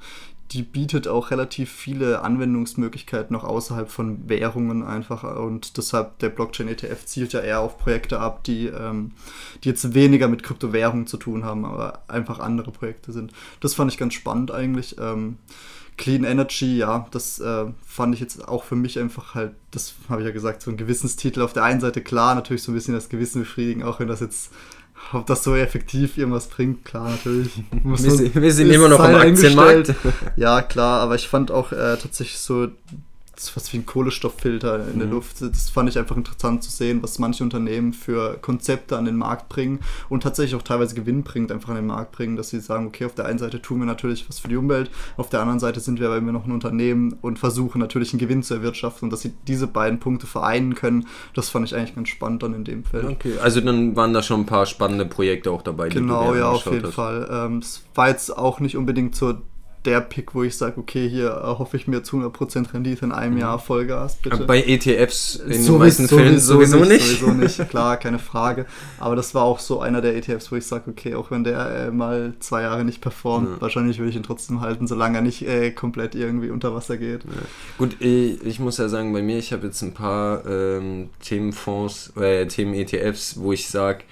die 0.52 0.62
bietet 0.62 1.08
auch 1.08 1.30
relativ 1.30 1.70
viele 1.72 2.22
Anwendungsmöglichkeiten 2.22 3.34
noch 3.34 3.44
außerhalb 3.44 3.90
von 3.90 4.28
Währungen 4.28 4.82
einfach 4.82 5.24
und 5.38 5.78
deshalb 5.78 6.18
der 6.18 6.28
Blockchain 6.28 6.68
ETF 6.68 7.06
zielt 7.06 7.32
ja 7.32 7.40
eher 7.40 7.60
auf 7.60 7.78
Projekte 7.78 8.20
ab, 8.20 8.44
die, 8.44 8.66
ähm, 8.66 9.12
die 9.62 9.70
jetzt 9.70 9.94
weniger 9.94 10.28
mit 10.28 10.42
Kryptowährungen 10.42 11.06
zu 11.06 11.16
tun 11.16 11.44
haben, 11.44 11.64
aber 11.64 12.02
einfach 12.08 12.38
andere 12.38 12.70
Projekte 12.70 13.12
sind. 13.12 13.32
Das 13.60 13.74
fand 13.74 13.90
ich 13.90 13.98
ganz 13.98 14.14
spannend 14.14 14.50
eigentlich. 14.50 14.96
Ähm, 14.98 15.38
Clean 15.96 16.24
Energy, 16.24 16.78
ja, 16.78 17.06
das 17.12 17.38
äh, 17.38 17.66
fand 17.86 18.14
ich 18.14 18.20
jetzt 18.20 18.46
auch 18.48 18.64
für 18.64 18.74
mich 18.74 18.98
einfach 18.98 19.34
halt, 19.34 19.52
das 19.70 19.94
habe 20.08 20.22
ich 20.22 20.26
ja 20.26 20.32
gesagt, 20.32 20.60
so 20.60 20.70
ein 20.70 20.76
Gewissenstitel 20.76 21.40
auf 21.40 21.52
der 21.52 21.62
einen 21.62 21.80
Seite 21.80 22.02
klar, 22.02 22.34
natürlich 22.34 22.64
so 22.64 22.72
ein 22.72 22.74
bisschen 22.74 22.94
das 22.94 23.08
Gewissen 23.08 23.42
befriedigen, 23.42 23.84
auch 23.84 24.00
wenn 24.00 24.08
das 24.08 24.20
jetzt 24.20 24.52
ob 25.12 25.26
das 25.26 25.44
so 25.44 25.54
effektiv 25.54 26.16
irgendwas 26.18 26.48
bringt, 26.48 26.84
klar, 26.84 27.10
natürlich. 27.10 27.62
wir, 27.72 27.96
sind, 27.96 28.34
wir 28.34 28.52
sind 28.52 28.70
immer 28.70 28.88
noch 28.88 29.00
am 29.00 29.14
Aktienmarkt. 29.14 29.94
Ja, 30.36 30.62
klar, 30.62 31.00
aber 31.00 31.14
ich 31.14 31.28
fand 31.28 31.50
auch 31.50 31.72
äh, 31.72 31.96
tatsächlich 31.96 32.38
so 32.38 32.68
das 33.34 33.44
ist 33.44 33.50
fast 33.50 33.72
wie 33.72 33.78
ein 33.78 33.86
Kohlenstofffilter 33.86 34.88
in 34.88 34.98
der 34.98 35.06
mhm. 35.06 35.14
Luft. 35.14 35.42
Das 35.42 35.70
fand 35.70 35.88
ich 35.88 35.98
einfach 35.98 36.16
interessant 36.16 36.62
zu 36.62 36.70
sehen, 36.70 37.02
was 37.02 37.18
manche 37.18 37.42
Unternehmen 37.42 37.92
für 37.92 38.38
Konzepte 38.40 38.96
an 38.96 39.04
den 39.04 39.16
Markt 39.16 39.48
bringen 39.48 39.80
und 40.08 40.22
tatsächlich 40.22 40.54
auch 40.54 40.62
teilweise 40.62 40.94
Gewinn 40.94 41.22
bringt, 41.22 41.50
einfach 41.50 41.70
an 41.70 41.76
den 41.76 41.86
Markt 41.86 42.12
bringen, 42.12 42.36
dass 42.36 42.50
sie 42.50 42.60
sagen, 42.60 42.86
okay, 42.86 43.04
auf 43.04 43.14
der 43.14 43.26
einen 43.26 43.38
Seite 43.38 43.60
tun 43.60 43.80
wir 43.80 43.86
natürlich 43.86 44.28
was 44.28 44.38
für 44.38 44.48
die 44.48 44.56
Umwelt, 44.56 44.90
auf 45.16 45.28
der 45.28 45.40
anderen 45.40 45.60
Seite 45.60 45.80
sind 45.80 46.00
wir 46.00 46.06
aber 46.06 46.16
immer 46.16 46.32
noch 46.32 46.46
ein 46.46 46.52
Unternehmen 46.52 47.16
und 47.20 47.38
versuchen 47.38 47.78
natürlich 47.80 48.12
einen 48.12 48.20
Gewinn 48.20 48.42
zu 48.42 48.54
erwirtschaften 48.54 49.06
und 49.06 49.10
dass 49.10 49.20
sie 49.20 49.32
diese 49.48 49.66
beiden 49.66 49.98
Punkte 49.98 50.26
vereinen 50.26 50.74
können, 50.74 51.06
das 51.34 51.48
fand 51.48 51.66
ich 51.66 51.74
eigentlich 51.74 51.94
ganz 51.94 52.08
spannend 52.08 52.42
dann 52.42 52.54
in 52.54 52.64
dem 52.64 52.84
Feld. 52.84 53.04
Okay, 53.04 53.34
also 53.42 53.60
dann 53.60 53.96
waren 53.96 54.12
da 54.12 54.22
schon 54.22 54.40
ein 54.40 54.46
paar 54.46 54.66
spannende 54.66 55.06
Projekte 55.06 55.50
auch 55.50 55.62
dabei. 55.62 55.88
Genau, 55.88 56.34
ja, 56.34 56.50
auf 56.50 56.66
jeden 56.66 56.86
hast. 56.86 56.94
Fall. 56.94 57.28
Ähm, 57.30 57.58
es 57.58 57.82
war 57.94 58.08
jetzt 58.08 58.36
auch 58.36 58.60
nicht 58.60 58.76
unbedingt 58.76 59.14
zur 59.14 59.42
der 59.84 60.00
Pick, 60.00 60.34
wo 60.34 60.42
ich 60.42 60.56
sage, 60.56 60.78
okay, 60.78 61.08
hier 61.08 61.28
erhoffe 61.28 61.76
ich 61.76 61.86
mir 61.86 62.02
zu 62.02 62.16
100% 62.16 62.72
Rendite 62.72 63.04
in 63.04 63.12
einem 63.12 63.34
mhm. 63.34 63.40
Jahr 63.40 63.58
Vollgas, 63.58 64.16
bitte. 64.16 64.44
Bei 64.44 64.62
ETFs 64.62 65.36
in 65.36 65.62
so 65.62 65.72
den 65.72 65.80
meisten 65.80 66.08
Fällen 66.08 66.38
sowieso, 66.38 66.76
sowieso 66.76 66.90
nicht. 66.90 67.20
Sowieso 67.20 67.32
nicht, 67.32 67.70
klar, 67.70 67.96
keine 67.96 68.18
Frage. 68.18 68.66
Aber 68.98 69.16
das 69.16 69.34
war 69.34 69.44
auch 69.44 69.58
so 69.58 69.80
einer 69.80 70.00
der 70.00 70.16
ETFs, 70.16 70.50
wo 70.50 70.56
ich 70.56 70.66
sage, 70.66 70.90
okay, 70.90 71.14
auch 71.14 71.30
wenn 71.30 71.44
der 71.44 71.86
äh, 71.86 71.90
mal 71.90 72.34
zwei 72.40 72.62
Jahre 72.62 72.84
nicht 72.84 73.00
performt, 73.00 73.48
ja. 73.48 73.60
wahrscheinlich 73.60 73.98
würde 73.98 74.10
ich 74.10 74.16
ihn 74.16 74.22
trotzdem 74.22 74.60
halten, 74.60 74.86
solange 74.86 75.18
er 75.18 75.22
nicht 75.22 75.42
äh, 75.42 75.70
komplett 75.70 76.14
irgendwie 76.14 76.50
unter 76.50 76.74
Wasser 76.74 76.96
geht. 76.96 77.24
Ja. 77.24 77.30
Gut, 77.78 77.96
ich, 78.00 78.42
ich, 78.44 78.60
muss 78.60 78.78
ja 78.78 78.88
sagen, 78.88 79.12
bei 79.12 79.22
mir, 79.22 79.38
ich 79.38 79.52
habe 79.52 79.66
jetzt 79.66 79.82
ein 79.82 79.92
paar 79.92 80.46
ähm, 80.46 81.10
Themenfonds, 81.22 82.12
äh, 82.16 82.46
Themen-ETFs, 82.46 83.38
wo 83.38 83.52
ich 83.52 83.68
sage, 83.68 84.04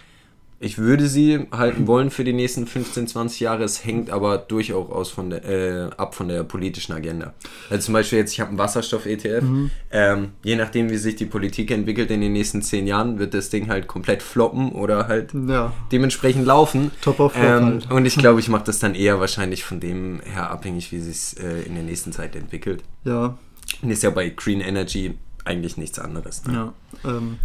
ich 0.63 0.79
würde 0.79 1.09
sie 1.09 1.47
halten 1.51 1.87
wollen 1.87 2.11
für 2.11 2.23
die 2.23 2.33
nächsten 2.33 2.67
15, 2.67 3.09
20 3.09 3.41
Jahre. 3.41 3.65
Es 3.65 3.85
hängt 3.85 4.11
aber 4.11 4.39
durchaus 4.39 5.11
von 5.11 5.31
der, 5.31 5.45
äh, 5.45 5.91
ab 5.97 6.15
von 6.15 6.29
der 6.29 6.45
politischen 6.45 6.93
Agenda. 6.93 7.35
Also 7.69 7.87
zum 7.87 7.95
Beispiel 7.95 8.19
jetzt, 8.19 8.33
ich 8.33 8.41
habe 8.41 8.51
einen 8.51 8.59
Wasserstoff-ETF. 8.59 9.43
Mhm. 9.43 9.71
Ähm, 9.91 10.29
je 10.45 10.55
nachdem, 10.55 10.89
wie 10.91 10.97
sich 10.97 11.17
die 11.17 11.27
Politik 11.27 11.71
entwickelt 11.73 12.11
in 12.11 12.21
den 12.21 12.33
nächsten 12.33 12.63
10 12.63 12.87
Jahren, 12.87 13.19
wird 13.19 13.35
das 13.35 13.51
Ding 13.51 13.69
halt 13.69 13.89
komplett 13.89 14.23
floppen 14.23 14.71
oder 14.71 15.09
halt 15.09 15.35
ja. 15.35 15.73
dementsprechend 15.91 16.47
laufen. 16.47 16.93
Top 17.01 17.19
of 17.19 17.35
ähm, 17.37 17.65
halt. 17.65 17.91
Und 17.91 18.07
ich 18.07 18.17
glaube, 18.19 18.39
ich 18.39 18.49
mache 18.49 18.65
das 18.65 18.79
dann 18.79 18.95
eher 18.95 19.19
wahrscheinlich 19.19 19.65
von 19.65 19.81
dem 19.81 20.21
her 20.21 20.51
abhängig, 20.51 20.93
wie 20.93 21.01
sich 21.01 21.43
äh, 21.43 21.63
in 21.63 21.75
der 21.75 21.83
nächsten 21.85 22.13
Zeit 22.13 22.37
entwickelt. 22.37 22.85
Ja. 23.05 23.37
Und 23.83 23.91
ist 23.91 24.05
ja 24.05 24.11
bei 24.11 24.29
Green 24.29 24.61
Energy 24.61 25.19
eigentlich 25.45 25.77
nichts 25.77 25.99
anderes. 25.99 26.45
Ne? 26.45 26.73
Ja. 27.03 27.11
Ähm, 27.11 27.39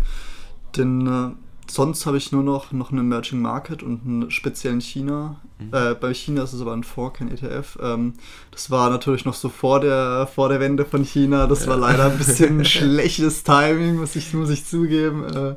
den 0.75 1.07
äh, 1.07 1.46
sonst 1.69 2.05
habe 2.05 2.17
ich 2.17 2.31
nur 2.31 2.43
noch, 2.43 2.71
noch 2.71 2.91
einen 2.91 2.99
Emerging 2.99 3.41
Market 3.41 3.83
und 3.83 4.05
einen 4.05 4.31
speziellen 4.31 4.81
China. 4.81 5.37
Mhm. 5.59 5.73
Äh, 5.73 5.95
bei 5.95 6.13
China 6.13 6.43
ist 6.43 6.53
es 6.53 6.61
aber 6.61 6.73
ein 6.73 6.83
Fonds, 6.83 7.17
kein 7.17 7.31
ETF. 7.31 7.77
Ähm, 7.81 8.13
das 8.51 8.71
war 8.71 8.89
natürlich 8.89 9.25
noch 9.25 9.33
so 9.33 9.49
vor 9.49 9.79
der, 9.79 10.27
vor 10.33 10.49
der 10.49 10.59
Wende 10.59 10.85
von 10.85 11.03
China. 11.03 11.47
Das 11.47 11.67
war 11.67 11.77
leider 11.77 12.05
ein 12.05 12.17
bisschen 12.17 12.63
schlechtes 12.65 13.43
Timing, 13.43 13.97
muss 13.97 14.15
ich, 14.15 14.33
muss 14.33 14.49
ich 14.49 14.65
zugeben. 14.65 15.23
Äh, 15.25 15.55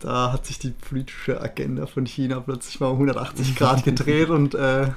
da 0.00 0.32
hat 0.32 0.46
sich 0.46 0.58
die 0.58 0.70
politische 0.70 1.40
Agenda 1.40 1.86
von 1.86 2.06
China 2.06 2.40
plötzlich 2.40 2.80
mal 2.80 2.88
um 2.88 2.94
180 2.94 3.56
Grad 3.56 3.84
gedreht 3.84 4.28
und 4.30 4.54
äh, 4.54 4.88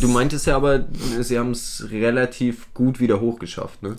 du 0.00 0.08
meintest 0.08 0.46
ja 0.46 0.56
aber, 0.56 0.84
sie 1.20 1.38
haben 1.38 1.50
es 1.50 1.88
relativ 1.90 2.72
gut 2.74 3.00
wieder 3.00 3.20
hochgeschafft, 3.20 3.82
ne? 3.82 3.96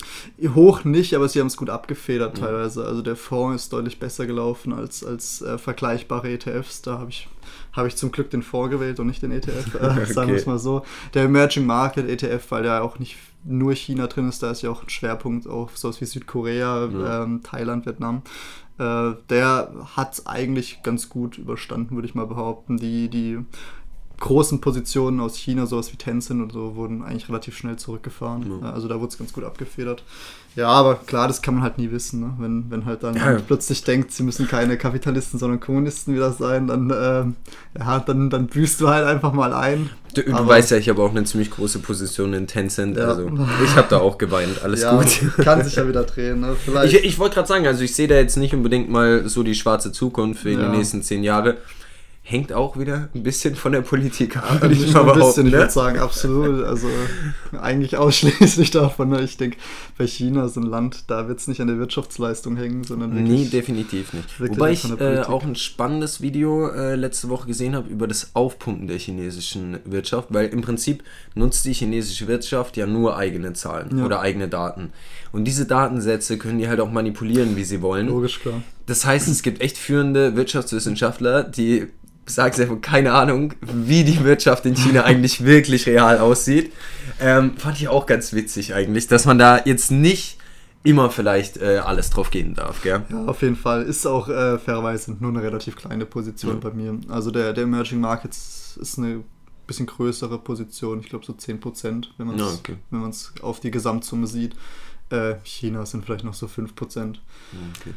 Hoch 0.54 0.84
nicht, 0.84 1.14
aber 1.14 1.28
sie 1.28 1.40
haben 1.40 1.48
es 1.48 1.56
gut 1.56 1.70
abgefedert 1.70 2.36
mhm. 2.36 2.42
teilweise. 2.42 2.84
Also 2.84 3.02
der 3.02 3.16
Fonds 3.16 3.64
ist 3.64 3.72
deutlich 3.72 3.98
besser 3.98 4.26
gelaufen 4.26 4.72
als, 4.72 5.04
als 5.04 5.42
äh, 5.42 5.58
vergleichbare 5.58 6.30
ETFs. 6.30 6.82
Da 6.82 6.98
habe 6.98 7.10
ich, 7.10 7.28
hab 7.72 7.86
ich 7.86 7.96
zum 7.96 8.12
Glück 8.12 8.30
den 8.30 8.42
Fonds 8.42 8.70
gewählt 8.70 9.00
und 9.00 9.06
nicht 9.06 9.22
den 9.22 9.32
ETF, 9.32 9.74
äh, 9.74 9.78
okay. 10.02 10.12
sagen 10.12 10.30
wir 10.30 10.36
es 10.36 10.46
mal 10.46 10.58
so. 10.58 10.82
Der 11.14 11.24
Emerging 11.24 11.66
Market 11.66 12.08
ETF, 12.08 12.50
weil 12.50 12.62
der 12.62 12.82
auch 12.82 12.98
nicht 12.98 13.16
nur 13.44 13.74
China 13.74 14.06
drin 14.06 14.28
ist, 14.28 14.42
da 14.42 14.50
ist 14.50 14.62
ja 14.62 14.70
auch 14.70 14.82
ein 14.82 14.88
Schwerpunkt 14.88 15.46
auf 15.46 15.78
sowas 15.78 16.00
wie 16.00 16.04
Südkorea, 16.06 16.86
ja. 16.86 17.22
ähm, 17.22 17.42
Thailand, 17.42 17.86
Vietnam. 17.86 18.22
Äh, 18.78 19.14
der 19.28 19.72
hat 19.96 20.22
eigentlich 20.26 20.82
ganz 20.82 21.08
gut 21.08 21.38
überstanden, 21.38 21.94
würde 21.94 22.08
ich 22.08 22.14
mal 22.14 22.26
behaupten. 22.26 22.76
Die, 22.76 23.08
die 23.08 23.44
großen 24.20 24.60
Positionen 24.60 25.20
aus 25.20 25.36
China, 25.36 25.66
sowas 25.66 25.92
wie 25.92 25.96
Tencent 25.96 26.42
und 26.42 26.52
so, 26.52 26.76
wurden 26.76 27.02
eigentlich 27.02 27.28
relativ 27.28 27.56
schnell 27.56 27.76
zurückgefahren. 27.76 28.60
Ja. 28.62 28.72
Also 28.72 28.88
da 28.88 28.96
wurde 28.96 29.08
es 29.08 29.18
ganz 29.18 29.32
gut 29.32 29.44
abgefedert. 29.44 30.02
Ja, 30.56 30.68
aber 30.68 30.96
klar, 30.96 31.28
das 31.28 31.40
kann 31.40 31.54
man 31.54 31.62
halt 31.62 31.78
nie 31.78 31.92
wissen. 31.92 32.20
Ne? 32.20 32.34
Wenn, 32.38 32.64
wenn 32.68 32.84
halt 32.84 33.04
dann 33.04 33.14
ja. 33.14 33.36
plötzlich 33.46 33.84
denkt, 33.84 34.10
sie 34.10 34.24
müssen 34.24 34.48
keine 34.48 34.76
Kapitalisten, 34.76 35.38
sondern 35.38 35.60
Kommunisten 35.60 36.14
wieder 36.14 36.32
sein, 36.32 36.66
dann, 36.66 36.90
äh, 36.90 37.78
ja, 37.78 38.00
dann, 38.00 38.28
dann 38.28 38.48
büßt 38.48 38.80
du 38.80 38.88
halt 38.88 39.06
einfach 39.06 39.32
mal 39.32 39.52
ein. 39.52 39.90
Du, 40.14 40.22
du 40.22 40.46
weißt 40.46 40.72
ja, 40.72 40.78
ich 40.78 40.88
habe 40.88 41.00
auch 41.02 41.10
eine 41.10 41.22
ziemlich 41.24 41.50
große 41.50 41.78
Position 41.78 42.32
in 42.32 42.48
Tencent, 42.48 42.96
ja. 42.96 43.04
also 43.04 43.30
ich 43.62 43.76
habe 43.76 43.86
da 43.88 43.98
auch 43.98 44.18
geweint, 44.18 44.62
alles 44.64 44.84
gut. 44.84 45.44
Kann 45.44 45.62
sich 45.62 45.76
ja 45.76 45.86
wieder 45.86 46.02
drehen. 46.02 46.40
Ne? 46.40 46.56
Ich, 46.86 47.04
ich 47.04 47.18
wollte 47.20 47.34
gerade 47.36 47.46
sagen, 47.46 47.66
also 47.66 47.84
ich 47.84 47.94
sehe 47.94 48.08
da 48.08 48.16
jetzt 48.16 48.36
nicht 48.36 48.54
unbedingt 48.54 48.90
mal 48.90 49.28
so 49.28 49.44
die 49.44 49.54
schwarze 49.54 49.92
Zukunft 49.92 50.42
für 50.42 50.50
die 50.50 50.56
nächsten 50.56 51.02
zehn 51.02 51.22
Jahre 51.22 51.58
hängt 52.30 52.52
auch 52.52 52.78
wieder 52.78 53.08
ein 53.14 53.22
bisschen 53.22 53.56
von 53.56 53.72
der 53.72 53.80
Politik 53.80 54.36
ab. 54.36 54.58
Ja, 54.62 54.70
ich 54.70 54.92
mal 54.92 55.08
ein 55.08 55.18
bisschen, 55.18 55.44
ne? 55.44 55.48
ich 55.48 55.54
würde 55.54 55.70
sagen, 55.70 55.98
absolut. 55.98 56.62
Also 56.62 56.86
eigentlich 57.58 57.96
ausschließlich 57.96 58.70
davon. 58.70 59.08
Ne? 59.08 59.22
Ich 59.22 59.38
denke, 59.38 59.56
bei 59.96 60.06
China 60.06 60.44
ist 60.44 60.56
ein 60.56 60.64
Land, 60.64 61.04
da 61.06 61.26
wird 61.26 61.38
es 61.38 61.48
nicht 61.48 61.62
an 61.62 61.68
der 61.68 61.78
Wirtschaftsleistung 61.78 62.58
hängen, 62.58 62.84
sondern 62.84 63.14
wirklich. 63.14 63.44
Nee, 63.44 63.44
definitiv 63.46 64.12
nicht. 64.12 64.38
Wobei 64.38 64.72
ich 64.72 64.84
äh, 65.00 65.20
auch 65.20 65.42
ein 65.42 65.56
spannendes 65.56 66.20
Video 66.20 66.68
äh, 66.68 66.96
letzte 66.96 67.30
Woche 67.30 67.46
gesehen 67.46 67.74
habe 67.74 67.88
über 67.88 68.06
das 68.06 68.32
Aufpumpen 68.34 68.88
der 68.88 68.98
chinesischen 68.98 69.78
Wirtschaft, 69.86 70.28
weil 70.30 70.48
im 70.48 70.60
Prinzip 70.60 71.04
nutzt 71.34 71.64
die 71.64 71.72
chinesische 71.72 72.28
Wirtschaft 72.28 72.76
ja 72.76 72.86
nur 72.86 73.16
eigene 73.16 73.54
Zahlen 73.54 73.96
ja. 73.96 74.04
oder 74.04 74.20
eigene 74.20 74.48
Daten. 74.48 74.92
Und 75.32 75.44
diese 75.44 75.64
Datensätze 75.64 76.36
können 76.36 76.58
die 76.58 76.68
halt 76.68 76.80
auch 76.80 76.92
manipulieren, 76.92 77.56
wie 77.56 77.64
sie 77.64 77.80
wollen. 77.80 78.08
Logisch, 78.08 78.40
klar. 78.40 78.62
Das 78.88 79.04
heißt, 79.04 79.28
es 79.28 79.42
gibt 79.42 79.60
echt 79.60 79.76
führende 79.76 80.34
Wirtschaftswissenschaftler, 80.34 81.44
die 81.44 81.88
sage 82.24 82.56
selber 82.56 82.80
keine 82.80 83.12
Ahnung, 83.12 83.52
wie 83.60 84.02
die 84.02 84.24
Wirtschaft 84.24 84.64
in 84.64 84.76
China 84.76 85.04
eigentlich 85.04 85.44
wirklich 85.44 85.86
real 85.86 86.18
aussieht. 86.18 86.72
Ähm, 87.20 87.56
fand 87.58 87.76
ich 87.76 87.88
auch 87.88 88.06
ganz 88.06 88.32
witzig 88.32 88.74
eigentlich, 88.74 89.06
dass 89.06 89.26
man 89.26 89.38
da 89.38 89.60
jetzt 89.64 89.90
nicht 89.90 90.38
immer 90.84 91.10
vielleicht 91.10 91.58
äh, 91.58 91.78
alles 91.84 92.08
drauf 92.08 92.30
gehen 92.30 92.54
darf, 92.54 92.80
gell? 92.80 93.02
Ja, 93.10 93.24
auf 93.26 93.42
jeden 93.42 93.56
Fall. 93.56 93.82
Ist 93.82 94.06
auch 94.06 94.28
äh, 94.28 94.58
fairerweise 94.58 95.16
nur 95.20 95.30
eine 95.30 95.42
relativ 95.42 95.76
kleine 95.76 96.06
Position 96.06 96.54
ja. 96.54 96.58
bei 96.58 96.70
mir. 96.70 96.98
Also 97.08 97.30
der, 97.30 97.52
der 97.52 97.64
Emerging 97.64 98.00
Markets 98.00 98.78
ist 98.80 98.98
eine 98.98 99.22
bisschen 99.66 99.84
größere 99.84 100.38
Position, 100.38 101.00
ich 101.00 101.10
glaube 101.10 101.26
so 101.26 101.34
10%, 101.34 102.06
wenn 102.16 102.26
man 102.26 102.36
es 102.36 102.40
ja, 102.40 102.58
okay. 102.58 103.42
auf 103.42 103.60
die 103.60 103.70
Gesamtsumme 103.70 104.26
sieht. 104.26 104.56
Äh, 105.10 105.34
China 105.42 105.84
sind 105.84 106.06
vielleicht 106.06 106.24
noch 106.24 106.32
so 106.32 106.46
5%. 106.46 106.70
Okay. 106.70 107.94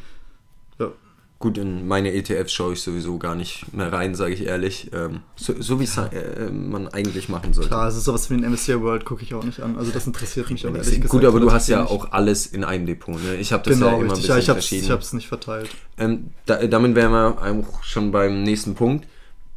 Ja. 0.78 0.92
Gut, 1.38 1.58
in 1.58 1.88
meine 1.88 2.12
ETFs 2.12 2.52
schaue 2.52 2.74
ich 2.74 2.82
sowieso 2.82 3.18
gar 3.18 3.34
nicht 3.34 3.74
mehr 3.74 3.92
rein, 3.92 4.14
sage 4.14 4.32
ich 4.32 4.46
ehrlich. 4.46 4.92
Ähm, 4.92 5.22
so, 5.34 5.60
so 5.60 5.80
wie 5.80 5.84
es 5.84 5.96
äh, 5.96 6.50
man 6.52 6.86
eigentlich 6.86 7.28
machen 7.28 7.52
sollte. 7.52 7.68
Klar, 7.70 7.82
also 7.82 7.98
sowas 7.98 8.30
wie 8.30 8.36
den 8.36 8.48
MSCI 8.48 8.80
World 8.80 9.04
gucke 9.04 9.24
ich 9.24 9.34
auch 9.34 9.42
nicht 9.42 9.58
an. 9.58 9.76
Also 9.76 9.90
das 9.90 10.06
interessiert 10.06 10.48
mich 10.52 10.64
auch 10.64 10.70
ehrlich 10.70 10.86
gesagt. 10.86 11.08
Gut, 11.08 11.24
aber 11.24 11.40
du 11.40 11.50
hast 11.50 11.66
ja 11.66 11.84
auch 11.84 12.12
alles 12.12 12.46
in 12.46 12.62
einem 12.62 12.86
Depot. 12.86 13.20
Ne? 13.20 13.34
Ich 13.34 13.52
habe 13.52 13.64
das 13.64 13.74
genau, 13.74 13.88
ja 13.88 13.94
immer 13.94 14.12
richtig. 14.12 14.30
ein 14.30 14.54
bisschen 14.54 14.78
ja, 14.78 14.84
ich 14.84 14.90
habe 14.92 15.02
es 15.02 15.12
nicht 15.14 15.26
verteilt. 15.26 15.68
Ähm, 15.98 16.30
da, 16.46 16.64
damit 16.64 16.94
wären 16.94 17.10
wir 17.10 17.42
auch 17.42 17.82
schon 17.82 18.12
beim 18.12 18.44
nächsten 18.44 18.76
Punkt 18.76 19.08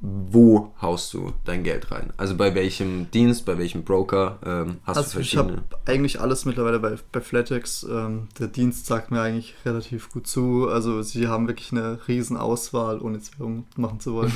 wo 0.07 0.71
haust 0.81 1.13
du 1.13 1.31
dein 1.45 1.63
Geld 1.63 1.91
rein? 1.91 2.13
Also 2.17 2.35
bei 2.35 2.53
welchem 2.53 3.09
Dienst, 3.12 3.45
bei 3.45 3.57
welchem 3.57 3.83
Broker 3.83 4.38
ähm, 4.45 4.77
hast 4.83 4.97
also 4.97 5.09
du 5.09 5.15
verschiedene? 5.15 5.51
Ich 5.51 5.57
habe 5.57 5.91
eigentlich 5.91 6.21
alles 6.21 6.45
mittlerweile 6.45 6.79
bei, 6.79 6.95
bei 7.12 7.21
Flatex. 7.21 7.85
Ähm, 7.89 8.27
der 8.39 8.47
Dienst 8.47 8.85
sagt 8.85 9.12
mir 9.12 9.21
eigentlich 9.21 9.55
relativ 9.65 10.12
gut 10.12 10.27
zu. 10.27 10.67
Also 10.69 11.01
sie 11.01 11.27
haben 11.27 11.47
wirklich 11.47 11.71
eine 11.71 12.00
riesen 12.07 12.38
Auswahl, 12.38 13.00
ohne 13.00 13.17
jetzt 13.17 13.39
Werbung 13.39 13.65
machen 13.77 14.00
zu 14.00 14.13
wollen, 14.13 14.31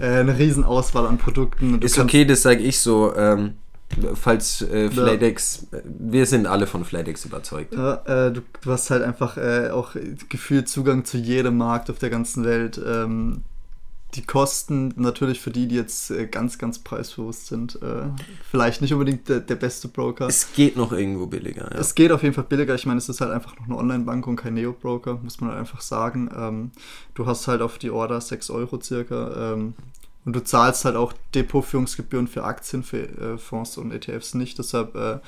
äh, 0.00 0.04
äh, 0.04 0.20
eine 0.20 0.38
riesen 0.38 0.64
Auswahl 0.64 1.06
an 1.06 1.18
Produkten. 1.18 1.80
Du 1.80 1.86
Ist 1.86 1.98
okay, 1.98 2.24
das 2.24 2.42
sage 2.42 2.60
ich 2.60 2.80
so. 2.80 3.14
Ähm, 3.16 3.54
falls 4.14 4.62
äh, 4.62 4.90
Flatex, 4.90 5.66
ja. 5.72 5.78
wir 5.84 6.26
sind 6.26 6.46
alle 6.46 6.66
von 6.66 6.84
Flatex 6.84 7.24
überzeugt. 7.24 7.74
Ja, 7.74 8.26
äh, 8.26 8.32
du, 8.32 8.42
du, 8.60 8.70
hast 8.70 8.90
halt 8.90 9.02
einfach 9.02 9.36
äh, 9.36 9.70
auch 9.70 9.96
gefühlt 10.28 10.68
Zugang 10.68 11.04
zu 11.04 11.16
jedem 11.16 11.56
Markt 11.56 11.90
auf 11.90 11.98
der 11.98 12.10
ganzen 12.10 12.44
Welt. 12.44 12.80
Ähm, 12.84 13.44
die 14.14 14.22
Kosten 14.22 14.92
natürlich 14.96 15.40
für 15.40 15.50
die, 15.50 15.68
die 15.68 15.76
jetzt 15.76 16.10
äh, 16.10 16.26
ganz, 16.26 16.58
ganz 16.58 16.78
preisbewusst 16.78 17.46
sind, 17.46 17.80
äh, 17.82 18.08
vielleicht 18.50 18.82
nicht 18.82 18.92
unbedingt 18.92 19.28
der, 19.28 19.40
der, 19.40 19.54
beste 19.54 19.88
Broker. 19.88 20.26
Es 20.26 20.52
geht 20.52 20.76
noch 20.76 20.92
irgendwo 20.92 21.26
billiger. 21.26 21.70
Ja. 21.72 21.78
Es 21.78 21.94
geht 21.94 22.12
auf 22.12 22.22
jeden 22.22 22.34
Fall 22.34 22.44
billiger. 22.44 22.74
Ich 22.74 22.86
meine, 22.86 22.98
es 22.98 23.08
ist 23.08 23.20
halt 23.20 23.30
einfach 23.30 23.56
noch 23.58 23.66
eine 23.66 23.76
Online-Bank 23.76 24.26
und 24.26 24.36
kein 24.36 24.54
Neo-Broker, 24.54 25.20
muss 25.22 25.40
man 25.40 25.50
halt 25.50 25.60
einfach 25.60 25.80
sagen. 25.80 26.30
Ähm, 26.36 26.70
du 27.14 27.26
hast 27.26 27.46
halt 27.48 27.62
auf 27.62 27.78
die 27.78 27.90
Order 27.90 28.20
6 28.20 28.50
Euro 28.50 28.80
circa. 28.80 29.52
Ähm, 29.52 29.74
und 30.24 30.36
du 30.36 30.44
zahlst 30.44 30.84
halt 30.84 30.96
auch 30.96 31.14
Depotführungsgebühren 31.34 32.28
für 32.28 32.44
Aktien, 32.44 32.82
für 32.82 32.98
äh, 32.98 33.38
Fonds 33.38 33.78
und 33.78 33.90
ETFs 33.92 34.34
nicht. 34.34 34.58
Deshalb 34.58 35.22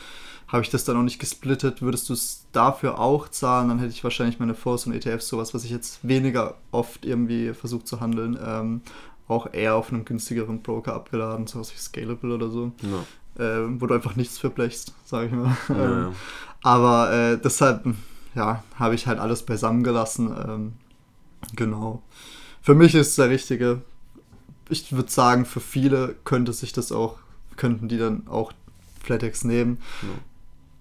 habe 0.52 0.62
ich 0.62 0.70
das 0.70 0.84
dann 0.84 0.96
noch 0.96 1.02
nicht 1.02 1.18
gesplittet. 1.18 1.80
Würdest 1.80 2.10
du 2.10 2.12
es 2.12 2.44
dafür 2.52 2.98
auch 2.98 3.28
zahlen, 3.28 3.68
dann 3.68 3.78
hätte 3.78 3.92
ich 3.92 4.04
wahrscheinlich 4.04 4.38
meine 4.38 4.54
Fonds 4.54 4.86
und 4.86 4.92
ETFs, 4.92 5.28
sowas, 5.28 5.54
was 5.54 5.64
ich 5.64 5.70
jetzt 5.70 6.06
weniger 6.06 6.56
oft 6.70 7.06
irgendwie 7.06 7.54
versuche 7.54 7.84
zu 7.84 8.00
handeln, 8.00 8.38
ähm, 8.44 8.82
auch 9.28 9.52
eher 9.54 9.76
auf 9.76 9.90
einem 9.90 10.04
günstigeren 10.04 10.60
Broker 10.60 10.92
abgeladen, 10.92 11.46
sowas 11.46 11.72
wie 11.72 11.78
Scalable 11.78 12.34
oder 12.34 12.50
so. 12.50 12.72
Ja. 12.82 13.42
Äh, 13.42 13.80
wo 13.80 13.86
du 13.86 13.94
einfach 13.94 14.14
nichts 14.14 14.36
für 14.36 14.50
blechst, 14.50 14.92
sage 15.06 15.28
ich 15.28 15.32
mal. 15.32 15.56
Ja, 15.70 15.74
ja. 15.74 16.06
Ähm, 16.08 16.12
aber 16.62 17.12
äh, 17.12 17.38
deshalb, 17.42 17.86
ja, 18.34 18.62
habe 18.78 18.94
ich 18.94 19.06
halt 19.06 19.18
alles 19.18 19.44
beisammen 19.44 19.82
gelassen. 19.82 20.30
Ähm, 20.46 20.72
genau. 21.56 22.02
Für 22.60 22.74
mich 22.74 22.94
ist 22.94 23.08
es 23.08 23.16
der 23.16 23.30
richtige. 23.30 23.80
Ich 24.68 24.92
würde 24.92 25.10
sagen, 25.10 25.46
für 25.46 25.60
viele 25.60 26.14
könnte 26.24 26.52
sich 26.52 26.74
das 26.74 26.92
auch, 26.92 27.16
könnten 27.56 27.88
die 27.88 27.98
dann 27.98 28.26
auch 28.28 28.52
Flatex 29.02 29.44
nehmen. 29.44 29.78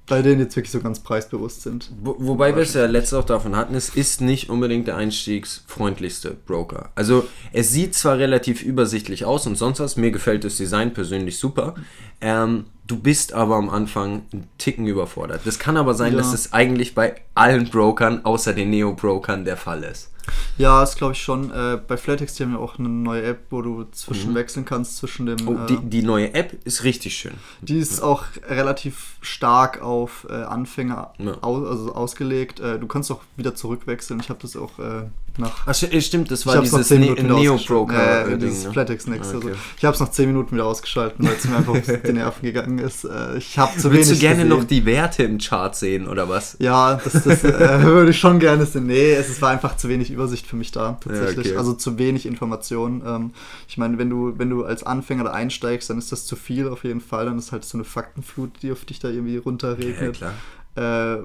Bei 0.08 0.22
denen 0.22 0.42
jetzt 0.42 0.56
wirklich 0.56 0.72
so 0.72 0.82
ganz 0.82 1.00
preisbewusst 1.00 1.62
sind. 1.62 1.92
Wo, 2.02 2.16
wobei 2.20 2.56
wir 2.56 2.64
es 2.64 2.74
ja 2.74 2.86
letztes 2.86 3.18
auch 3.18 3.26
davon 3.26 3.56
hatten, 3.56 3.76
es 3.76 3.90
ist 3.90 4.20
nicht 4.20 4.50
unbedingt 4.50 4.88
der 4.88 4.98
einstiegsfreundlichste 4.98 6.32
Broker. 6.46 6.90
Also 6.96 7.28
es 7.54 7.72
sieht 7.72 7.96
zwar 7.96 8.18
relativ 8.18 8.62
übersichtlich 8.62 9.26
aus 9.26 9.48
und 9.48 9.58
sonst 9.58 9.80
was, 9.80 9.96
mir 9.96 10.12
gefällt 10.12 10.44
das 10.44 10.58
Design 10.58 10.94
persönlich 10.94 11.40
super. 11.40 11.76
Ähm, 12.20 12.66
du 12.88 13.00
bist 13.00 13.34
aber 13.34 13.56
am 13.56 13.70
Anfang 13.70 14.24
einen 14.34 14.48
Ticken 14.58 14.86
überfordert. 14.86 15.42
Das 15.46 15.60
kann 15.60 15.78
aber 15.78 15.94
sein, 15.94 16.14
ja. 16.14 16.18
dass 16.18 16.34
es 16.34 16.52
eigentlich 16.52 16.94
bei 16.94 17.22
allen 17.34 17.70
Brokern 17.70 18.26
außer 18.26 18.54
den 18.54 18.70
Neo-Brokern 18.70 19.46
der 19.46 19.58
Fall 19.58 19.84
ist. 19.84 20.11
Ja, 20.58 20.82
das 20.82 20.96
glaube 20.96 21.14
ich 21.14 21.22
schon. 21.22 21.52
Äh, 21.52 21.80
bei 21.88 21.98
Flatex 21.98 22.36
die 22.36 22.44
haben 22.44 22.54
ja 22.54 22.60
auch 22.60 22.78
eine 22.78 22.90
neue 22.90 23.24
App, 23.24 23.46
wo 23.50 23.62
du 23.62 23.86
zwischen 23.92 24.32
mhm. 24.32 24.36
wechseln 24.36 24.66
kannst 24.66 24.98
zwischen 24.98 25.26
dem. 25.26 25.48
Oh, 25.48 25.66
die, 25.68 25.74
äh, 25.74 25.80
die, 25.84 26.04
neue 26.04 26.34
App 26.34 26.54
ist 26.66 26.84
richtig 26.84 27.16
schön. 27.16 27.34
Die 27.62 27.78
ist 27.78 28.00
ja. 28.00 28.06
auch 28.06 28.26
relativ 28.48 29.18
stark 29.22 29.82
auf 29.82 30.28
äh, 30.30 30.34
Anfänger 30.34 31.14
ja. 31.18 31.38
aus, 31.42 31.68
also 31.68 31.96
ausgelegt. 31.96 32.60
Äh, 32.60 32.80
du 32.80 32.88
kannst 32.88 33.12
auch 33.12 33.22
wieder 33.38 33.56
zurückwechseln. 33.56 34.20
Ich 34.20 34.30
habe 34.30 34.40
das 34.42 34.56
auch 34.56 34.78
äh, 34.80 35.04
nach. 35.40 35.66
Ach, 35.66 35.74
stimmt, 35.74 36.32
das 36.32 36.46
war 36.46 36.62
dieses 36.62 36.90
ne 36.90 37.14
Neo-Broker. 37.14 38.28
Äh, 38.28 38.38
dieses 38.38 38.66
ne? 38.66 38.72
Flatex 38.72 39.08
Next. 39.08 39.34
Ah, 39.34 39.38
okay. 39.38 39.48
also, 39.48 39.60
ich 39.78 39.86
habe 39.86 39.94
es 39.94 40.00
nach 40.00 40.12
10 40.12 40.28
Minuten 40.28 40.54
wieder 40.54 40.66
ausgeschalten, 40.66 41.26
weil 41.26 41.34
es 41.34 41.46
mir 41.46 41.58
einfach 41.58 41.74
auf 41.74 41.82
die 42.06 42.14
Nerven 42.14 42.42
gegangen 42.42 42.80
ist. 42.80 43.08
ich 43.38 43.58
habe 43.58 43.78
zu 43.78 43.92
Willst 43.92 44.10
wenig. 44.10 44.20
du 44.20 44.28
gerne 44.28 44.44
gesehen. 44.44 44.50
noch 44.50 44.64
die 44.64 44.86
Werte 44.86 45.24
im 45.24 45.38
Chart 45.38 45.76
sehen 45.76 46.08
oder 46.08 46.30
was? 46.30 46.58
Ja, 46.60 46.96
das, 46.96 47.24
das 47.24 47.44
würde 47.44 48.12
ich 48.12 48.20
schon 48.20 48.40
gerne 48.40 48.66
sehen. 48.66 48.88
Nee, 48.88 49.14
es 49.14 49.42
war 49.42 49.50
einfach 49.50 49.78
zu 49.78 49.90
wenig 49.90 50.12
Übersicht 50.12 50.48
für 50.48 50.56
mich 50.56 50.72
da, 50.72 50.98
tatsächlich. 51.02 51.48
Ja, 51.48 51.52
okay. 51.54 51.58
Also 51.58 51.74
zu 51.74 51.98
wenig 51.98 52.26
Informationen. 52.26 53.02
Ähm, 53.06 53.32
ich 53.68 53.78
meine, 53.78 53.98
wenn 53.98 54.10
du, 54.10 54.38
wenn 54.38 54.50
du 54.50 54.64
als 54.64 54.84
Anfänger 54.84 55.26
da 55.26 55.32
einsteigst, 55.32 55.90
dann 55.90 55.98
ist 55.98 56.12
das 56.12 56.26
zu 56.26 56.36
viel 56.36 56.68
auf 56.68 56.84
jeden 56.84 57.02
Fall. 57.02 57.26
Dann 57.26 57.38
ist 57.38 57.52
halt 57.52 57.66
so 57.66 57.78
eine 57.78 57.86
Faktenflut, 57.86 58.62
die 58.62 58.72
auf 58.72 58.86
dich 58.86 59.00
da 59.00 59.10
irgendwie 59.10 59.38
runterregnet. 59.38 60.20
Ja, 60.20 61.16
äh, 61.16 61.24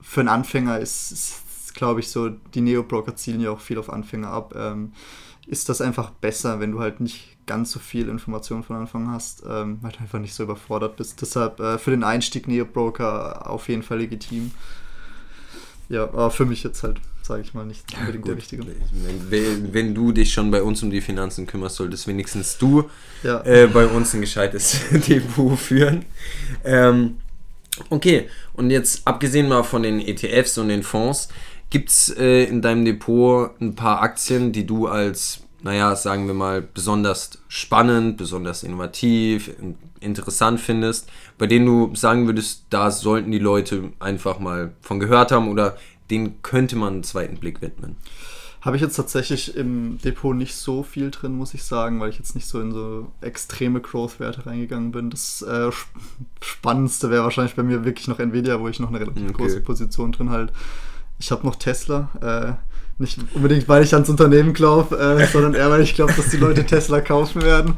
für 0.00 0.20
einen 0.20 0.28
Anfänger 0.28 0.78
ist, 0.78 1.12
ist 1.12 1.34
glaube 1.74 2.00
ich, 2.00 2.08
so, 2.08 2.28
die 2.28 2.60
Neo-Broker 2.60 3.16
zielen 3.16 3.40
ja 3.40 3.50
auch 3.50 3.60
viel 3.60 3.78
auf 3.78 3.90
Anfänger 3.90 4.28
ab. 4.28 4.54
Ähm, 4.56 4.92
ist 5.46 5.68
das 5.68 5.80
einfach 5.80 6.10
besser, 6.10 6.60
wenn 6.60 6.72
du 6.72 6.80
halt 6.80 7.00
nicht 7.00 7.36
ganz 7.46 7.72
so 7.72 7.80
viel 7.80 8.08
Information 8.08 8.62
von 8.62 8.76
Anfang 8.76 9.10
hast, 9.10 9.42
ähm, 9.48 9.78
weil 9.82 9.92
du 9.92 9.98
einfach 9.98 10.20
nicht 10.20 10.34
so 10.34 10.44
überfordert 10.44 10.96
bist. 10.96 11.20
Deshalb 11.20 11.58
äh, 11.60 11.78
für 11.78 11.90
den 11.90 12.04
Einstieg 12.04 12.46
Neo-Broker 12.46 13.50
auf 13.50 13.68
jeden 13.68 13.82
Fall 13.82 13.98
legitim. 13.98 14.52
Ja, 15.88 16.04
aber 16.04 16.30
für 16.30 16.46
mich 16.46 16.62
jetzt 16.62 16.82
halt 16.82 17.00
sage 17.22 17.42
ich 17.42 17.54
mal, 17.54 17.64
nicht 17.64 17.84
unbedingt 17.98 18.24
Gut, 18.24 18.30
der 18.30 18.36
richtige. 18.36 18.66
Wenn, 19.28 19.72
wenn 19.72 19.94
du 19.94 20.12
dich 20.12 20.32
schon 20.32 20.50
bei 20.50 20.62
uns 20.62 20.82
um 20.82 20.90
die 20.90 21.00
Finanzen 21.00 21.46
kümmerst, 21.46 21.76
solltest 21.76 22.06
wenigstens 22.06 22.58
du 22.58 22.90
Ja. 23.22 23.40
äh, 23.44 23.68
bei 23.68 23.86
uns 23.86 24.12
ein 24.14 24.20
gescheites 24.20 24.80
Depot 25.08 25.58
führen. 25.58 26.04
Ähm, 26.64 27.18
okay, 27.90 28.28
und 28.54 28.70
jetzt 28.70 29.06
abgesehen 29.06 29.48
mal 29.48 29.62
von 29.62 29.82
den 29.82 30.00
ETFs 30.00 30.58
und 30.58 30.68
den 30.68 30.82
Fonds, 30.82 31.28
gibt 31.72 31.88
es 31.88 32.08
äh, 32.16 32.44
in 32.44 32.60
deinem 32.60 32.84
Depot 32.84 33.50
ein 33.60 33.74
paar 33.74 34.02
Aktien, 34.02 34.52
die 34.52 34.66
du 34.66 34.86
als, 34.88 35.40
naja, 35.62 35.96
sagen 35.96 36.26
wir 36.26 36.34
mal, 36.34 36.60
besonders 36.60 37.30
spannend, 37.48 38.18
besonders 38.18 38.62
innovativ, 38.62 39.48
in- 39.58 39.76
interessant 40.00 40.60
findest, 40.60 41.08
bei 41.38 41.46
denen 41.46 41.64
du 41.64 41.94
sagen 41.94 42.26
würdest, 42.26 42.66
da 42.68 42.90
sollten 42.90 43.30
die 43.32 43.38
Leute 43.38 43.92
einfach 44.00 44.38
mal 44.38 44.72
von 44.82 45.00
gehört 45.00 45.32
haben 45.32 45.48
oder 45.48 45.76
denen 46.10 46.42
könnte 46.42 46.76
man 46.76 46.92
einen 46.92 47.04
zweiten 47.04 47.36
Blick 47.38 47.62
widmen? 47.62 47.96
Habe 48.60 48.76
ich 48.76 48.82
jetzt 48.82 48.96
tatsächlich 48.96 49.56
im 49.56 49.98
Depot 50.04 50.36
nicht 50.36 50.54
so 50.54 50.82
viel 50.82 51.10
drin, 51.10 51.34
muss 51.36 51.54
ich 51.54 51.64
sagen, 51.64 51.98
weil 52.00 52.10
ich 52.10 52.18
jetzt 52.18 52.34
nicht 52.34 52.46
so 52.46 52.60
in 52.60 52.70
so 52.72 53.10
extreme 53.22 53.80
Growth-Werte 53.80 54.44
reingegangen 54.46 54.92
bin. 54.92 55.08
Das 55.10 55.42
äh, 55.42 55.68
sp- 55.72 55.88
Spannendste 56.40 57.10
wäre 57.10 57.24
wahrscheinlich 57.24 57.54
bei 57.56 57.62
mir 57.64 57.84
wirklich 57.84 58.06
noch 58.08 58.18
Nvidia, 58.20 58.60
wo 58.60 58.68
ich 58.68 58.78
noch 58.78 58.90
eine 58.90 59.00
relativ 59.00 59.24
Okay. 59.24 59.32
große 59.32 59.60
Position 59.62 60.12
drin 60.12 60.30
halt. 60.30 60.52
Ich 61.22 61.30
habe 61.30 61.46
noch 61.46 61.54
Tesla. 61.54 62.10
Äh, 62.20 63.00
nicht 63.00 63.18
unbedingt, 63.32 63.68
weil 63.68 63.84
ich 63.84 63.94
ans 63.94 64.08
Unternehmen 64.08 64.52
glaube, 64.52 64.98
äh, 64.98 65.26
sondern 65.28 65.54
eher, 65.54 65.70
weil 65.70 65.80
ich 65.82 65.94
glaube, 65.94 66.12
dass 66.12 66.30
die 66.30 66.36
Leute 66.36 66.66
Tesla 66.66 67.00
kaufen 67.00 67.42
werden. 67.42 67.74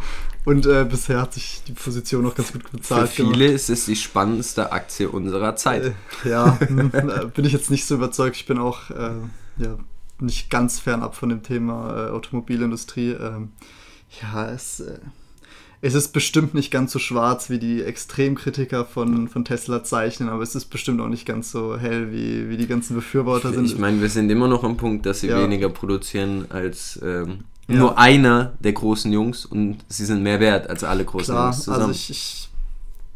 Und 0.46 0.66
äh, 0.66 0.84
bisher 0.84 1.20
hat 1.20 1.34
sich 1.34 1.62
die 1.66 1.72
Position 1.72 2.24
noch 2.24 2.34
ganz 2.34 2.52
gut 2.52 2.62
Für 2.62 2.76
bezahlt 2.76 3.10
viele 3.10 3.46
ist 3.46 3.68
es 3.68 3.84
die 3.84 3.96
spannendste 3.96 4.72
Aktie 4.72 5.10
unserer 5.10 5.56
Zeit. 5.56 5.94
Äh, 6.24 6.28
ja, 6.28 6.58
hm, 6.58 6.90
äh, 6.94 7.26
bin 7.26 7.44
ich 7.44 7.52
jetzt 7.52 7.70
nicht 7.70 7.86
so 7.86 7.94
überzeugt. 7.96 8.36
Ich 8.36 8.46
bin 8.46 8.58
auch 8.58 8.90
äh, 8.90 9.10
ja, 9.58 9.76
nicht 10.20 10.48
ganz 10.48 10.80
fernab 10.80 11.14
von 11.14 11.28
dem 11.28 11.42
Thema 11.42 12.08
äh, 12.08 12.10
Automobilindustrie. 12.10 13.10
Ähm, 13.10 13.52
ja, 14.22 14.50
es, 14.50 14.82
es 15.86 15.92
ist 15.94 16.08
bestimmt 16.14 16.54
nicht 16.54 16.70
ganz 16.70 16.92
so 16.92 16.98
schwarz, 16.98 17.50
wie 17.50 17.58
die 17.58 17.82
Extremkritiker 17.82 18.86
von, 18.86 19.28
von 19.28 19.44
Tesla 19.44 19.84
zeichnen, 19.84 20.30
aber 20.30 20.42
es 20.42 20.54
ist 20.54 20.66
bestimmt 20.66 21.00
auch 21.00 21.08
nicht 21.08 21.26
ganz 21.26 21.50
so 21.52 21.76
hell, 21.76 22.10
wie, 22.10 22.48
wie 22.48 22.56
die 22.56 22.66
ganzen 22.66 22.94
Befürworter 22.96 23.52
sind. 23.52 23.66
Ich 23.66 23.76
meine, 23.78 24.00
wir 24.00 24.08
sind 24.08 24.30
immer 24.30 24.48
noch 24.48 24.64
am 24.64 24.76
Punkt, 24.78 25.04
dass 25.04 25.20
sie 25.20 25.28
Ja. 25.28 25.38
weniger 25.42 25.68
produzieren 25.68 26.46
als 26.50 26.98
ähm, 27.02 27.40
Ja. 27.68 27.76
nur 27.76 27.98
einer 27.98 28.54
der 28.60 28.72
großen 28.72 29.12
Jungs 29.12 29.44
und 29.44 29.78
sie 29.88 30.06
sind 30.06 30.22
mehr 30.22 30.40
wert 30.40 30.70
als 30.70 30.84
alle 30.84 31.04
großen 31.04 31.34
Klar, 31.34 31.46
Jungs 31.50 31.58
zusammen. 31.64 31.80
also 31.80 31.90
ich, 31.92 32.10
ich 32.10 32.48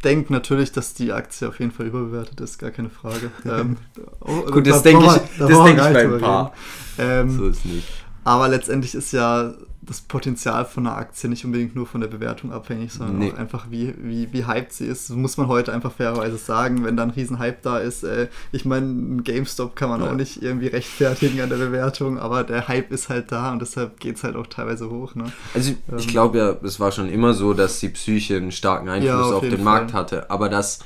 denke 0.04 0.30
natürlich, 0.32 0.70
dass 0.70 0.92
die 0.94 1.12
Aktie 1.12 1.48
auf 1.48 1.58
jeden 1.60 1.72
Fall 1.72 1.86
überbewertet 1.86 2.38
ist, 2.40 2.58
gar 2.58 2.70
keine 2.70 2.90
Frage. 2.90 3.30
Ähm, 3.46 3.76
oh, 4.20 4.42
Gut, 4.42 4.66
da 4.66 4.72
das 4.72 4.82
denke 4.82 5.04
ich- 5.06 5.38
da 5.38 5.46
das 5.46 5.50
gar 5.50 5.68
ich 5.68 5.74
nicht 5.74 5.82
bei 5.94 6.00
ein 6.02 6.10
drüber 6.10 6.18
paar. 6.18 6.52
Ähm, 6.98 7.30
so 7.30 7.46
ist 7.46 7.64
nicht. 7.64 7.86
Aber 8.24 8.48
letztendlich 8.48 8.94
ist 8.94 9.12
ja 9.12 9.54
das 9.88 10.00
Potenzial 10.02 10.64
von 10.66 10.86
einer 10.86 10.96
Aktie 10.96 11.28
nicht 11.30 11.44
unbedingt 11.44 11.74
nur 11.74 11.86
von 11.86 12.00
der 12.00 12.08
Bewertung 12.08 12.52
abhängig, 12.52 12.92
sondern 12.92 13.18
Nee. 13.18 13.32
auch 13.32 13.38
einfach, 13.38 13.66
wie, 13.70 13.94
wie, 13.98 14.32
wie 14.32 14.46
hyped 14.46 14.72
sie 14.72 14.84
ist. 14.86 15.08
Das 15.10 15.16
muss 15.16 15.36
man 15.38 15.48
heute 15.48 15.72
einfach 15.72 15.92
fairerweise 15.92 16.36
sagen, 16.36 16.84
wenn 16.84 16.96
da 16.96 17.02
ein 17.04 17.10
riesen 17.10 17.38
Hype 17.38 17.62
da 17.62 17.78
ist. 17.78 18.04
Äh, 18.04 18.28
ich 18.52 18.64
meine, 18.64 18.86
ein 18.86 19.24
GameStop 19.24 19.74
kann 19.76 19.88
man 19.88 20.00
Ja. 20.02 20.10
auch 20.10 20.14
nicht 20.14 20.42
irgendwie 20.42 20.66
rechtfertigen 20.68 21.40
an 21.40 21.48
der 21.48 21.56
Bewertung, 21.56 22.18
aber 22.18 22.44
der 22.44 22.68
Hype 22.68 22.92
ist 22.92 23.08
halt 23.08 23.32
da 23.32 23.50
und 23.52 23.60
deshalb 23.62 23.98
geht 23.98 24.16
es 24.16 24.24
halt 24.24 24.36
auch 24.36 24.46
teilweise 24.46 24.90
hoch. 24.90 25.14
Ne? 25.14 25.24
Also 25.54 25.72
ich 25.96 26.04
ähm, 26.06 26.10
glaube 26.10 26.38
ja, 26.38 26.56
es 26.62 26.78
war 26.78 26.92
schon 26.92 27.08
immer 27.08 27.32
so, 27.34 27.54
dass 27.54 27.80
die 27.80 27.88
Psyche 27.88 28.36
einen 28.36 28.52
starken 28.52 28.88
Einfluss 28.88 29.08
Ja, 29.10 29.20
auf 29.22 29.34
auf 29.36 29.48
den 29.48 29.64
Markt 29.64 29.92
Fall. 29.92 30.00
hatte, 30.00 30.30
aber 30.30 30.48
dass 30.48 30.80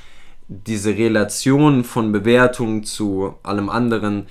diese 0.49 0.90
Relation 0.90 1.82
von 1.85 2.12
Bewertung 2.12 2.85
zu 2.85 3.35
allem 3.42 3.68
anderen 3.68 4.26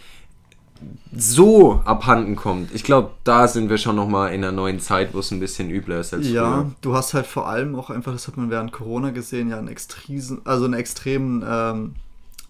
so 1.15 1.81
abhanden 1.85 2.35
kommt. 2.35 2.73
Ich 2.73 2.83
glaube, 2.83 3.11
da 3.23 3.47
sind 3.47 3.69
wir 3.69 3.77
schon 3.77 3.95
nochmal 3.95 4.33
in 4.33 4.43
einer 4.43 4.51
neuen 4.51 4.79
Zeit, 4.79 5.13
wo 5.13 5.19
es 5.19 5.31
ein 5.31 5.39
bisschen 5.39 5.69
übler 5.69 5.99
ist 5.99 6.13
als 6.13 6.27
Ja, 6.29 6.61
früher. 6.61 6.71
du 6.81 6.93
hast 6.95 7.13
halt 7.13 7.27
vor 7.27 7.47
allem 7.47 7.75
auch 7.75 7.89
einfach, 7.89 8.13
das 8.13 8.27
hat 8.27 8.37
man 8.37 8.49
während 8.49 8.71
Corona 8.71 9.11
gesehen, 9.11 9.49
ja 9.49 9.57
einen 9.57 9.67
extremen, 9.67 10.41
also 10.45 10.65
einen 10.65 10.73
extremen 10.75 11.43
ähm, 11.47 11.95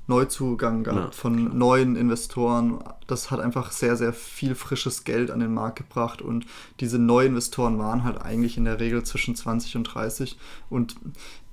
Neuzugang 0.07 0.83
gehabt 0.83 1.15
Ja. 1.15 1.19
von 1.21 1.57
neuen 1.57 1.95
Investoren. 1.95 2.79
Das 3.07 3.31
hat 3.31 3.39
einfach 3.39 3.71
sehr, 3.71 3.95
sehr 3.95 4.13
viel 4.13 4.55
frisches 4.55 5.03
Geld 5.03 5.31
an 5.31 5.39
den 5.39 5.53
Markt 5.53 5.77
gebracht 5.77 6.21
und 6.21 6.45
diese 6.79 6.99
Neuinvestoren 6.99 7.77
waren 7.79 8.03
halt 8.03 8.21
eigentlich 8.21 8.57
in 8.57 8.65
der 8.65 8.79
Regel 8.79 9.03
zwischen 9.03 9.35
20 9.35 9.75
und 9.77 9.83
30 9.85 10.37
und 10.69 10.95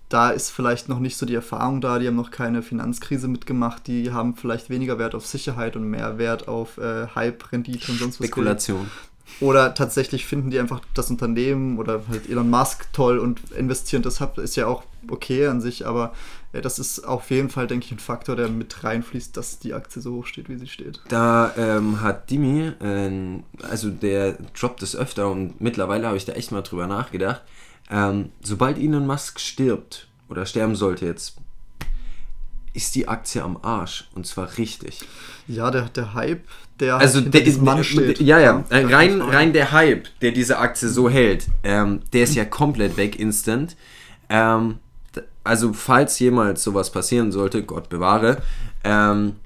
da 0.08 0.30
ist 0.30 0.50
vielleicht 0.50 0.88
noch 0.88 1.00
nicht 1.00 1.16
so 1.16 1.26
die 1.26 1.34
Erfahrung 1.34 1.80
da, 1.80 1.98
die 1.98 2.06
haben 2.06 2.16
noch 2.16 2.30
keine 2.30 2.62
Finanzkrise 2.62 3.28
mitgemacht, 3.28 3.86
die 3.86 4.12
haben 4.12 4.34
vielleicht 4.34 4.70
weniger 4.70 4.98
Wert 4.98 5.14
auf 5.14 5.26
Sicherheit 5.26 5.76
und 5.76 5.84
mehr 5.84 6.18
Wert 6.18 6.48
auf 6.48 6.78
äh, 6.78 7.08
Hype, 7.14 7.52
Rendite 7.52 7.92
und 7.92 7.98
sonst 7.98 8.20
was. 8.20 8.26
Spekulation. 8.26 8.90
Oder 9.40 9.74
tatsächlich 9.74 10.26
finden 10.26 10.50
die 10.50 10.58
einfach 10.58 10.80
das 10.94 11.10
Unternehmen 11.10 11.78
oder 11.78 12.02
halt 12.08 12.28
Elon 12.28 12.48
Musk 12.48 12.86
toll 12.92 13.18
und 13.18 13.52
investieren 13.52 14.02
deshalb 14.02 14.38
ist 14.38 14.56
ja 14.56 14.66
auch 14.66 14.82
okay 15.08 15.46
an 15.46 15.60
sich, 15.60 15.86
aber 15.86 16.12
äh, 16.52 16.60
das 16.60 16.78
ist 16.78 17.06
auf 17.06 17.30
jeden 17.30 17.50
Fall, 17.50 17.66
denke 17.66 17.86
ich, 17.86 17.92
ein 17.92 17.98
Faktor, 17.98 18.36
der 18.36 18.48
mit 18.48 18.82
reinfließt, 18.82 19.36
dass 19.36 19.58
die 19.58 19.74
Aktie 19.74 20.02
so 20.02 20.14
hoch 20.14 20.26
steht, 20.26 20.48
wie 20.48 20.56
sie 20.56 20.66
steht. 20.66 21.00
Da 21.08 21.52
ähm, 21.56 22.00
hat 22.00 22.30
Dimi, 22.30 22.72
ähm, 22.80 23.44
also 23.62 23.90
der 23.90 24.38
droppt 24.58 24.82
es 24.82 24.96
öfter 24.96 25.30
und 25.30 25.60
mittlerweile 25.60 26.06
habe 26.06 26.16
ich 26.16 26.24
da 26.24 26.32
echt 26.32 26.50
mal 26.50 26.62
drüber 26.62 26.86
nachgedacht. 26.86 27.42
Ähm, 27.90 28.30
sobald 28.42 28.78
Elon 28.78 29.06
Musk 29.06 29.40
stirbt 29.40 30.08
oder 30.28 30.46
sterben 30.46 30.76
sollte 30.76 31.06
jetzt, 31.06 31.36
ist 32.74 32.94
die 32.94 33.08
Aktie 33.08 33.42
am 33.42 33.58
Arsch 33.62 34.08
und 34.14 34.26
zwar 34.26 34.56
richtig. 34.58 35.00
Ja, 35.46 35.70
der, 35.70 35.88
der 35.88 36.14
Hype, 36.14 36.46
der 36.78 36.96
Also 36.96 37.20
der, 37.20 37.40
diesem 37.40 37.64
Mann 37.64 37.82
steht. 37.82 38.20
ja, 38.20 38.38
ja, 38.38 38.64
gar 38.68 38.80
äh, 38.80 38.94
rein, 38.94 39.20
rein 39.20 39.52
der 39.52 39.72
Hype, 39.72 40.06
der 40.20 40.32
diese 40.32 40.58
Aktie 40.58 40.88
so 40.88 41.08
hält, 41.08 41.46
ähm, 41.62 42.00
der 42.12 42.24
ist 42.24 42.34
ja 42.34 42.44
komplett 42.44 42.96
weg, 42.96 43.18
instant. 43.18 43.76
Ähm, 44.28 44.78
also 45.42 45.72
falls 45.72 46.18
jemals 46.18 46.62
sowas 46.62 46.92
passieren 46.92 47.32
sollte, 47.32 47.62
Gott 47.62 47.88
bewahre, 47.88 48.42
ähm, 48.84 49.36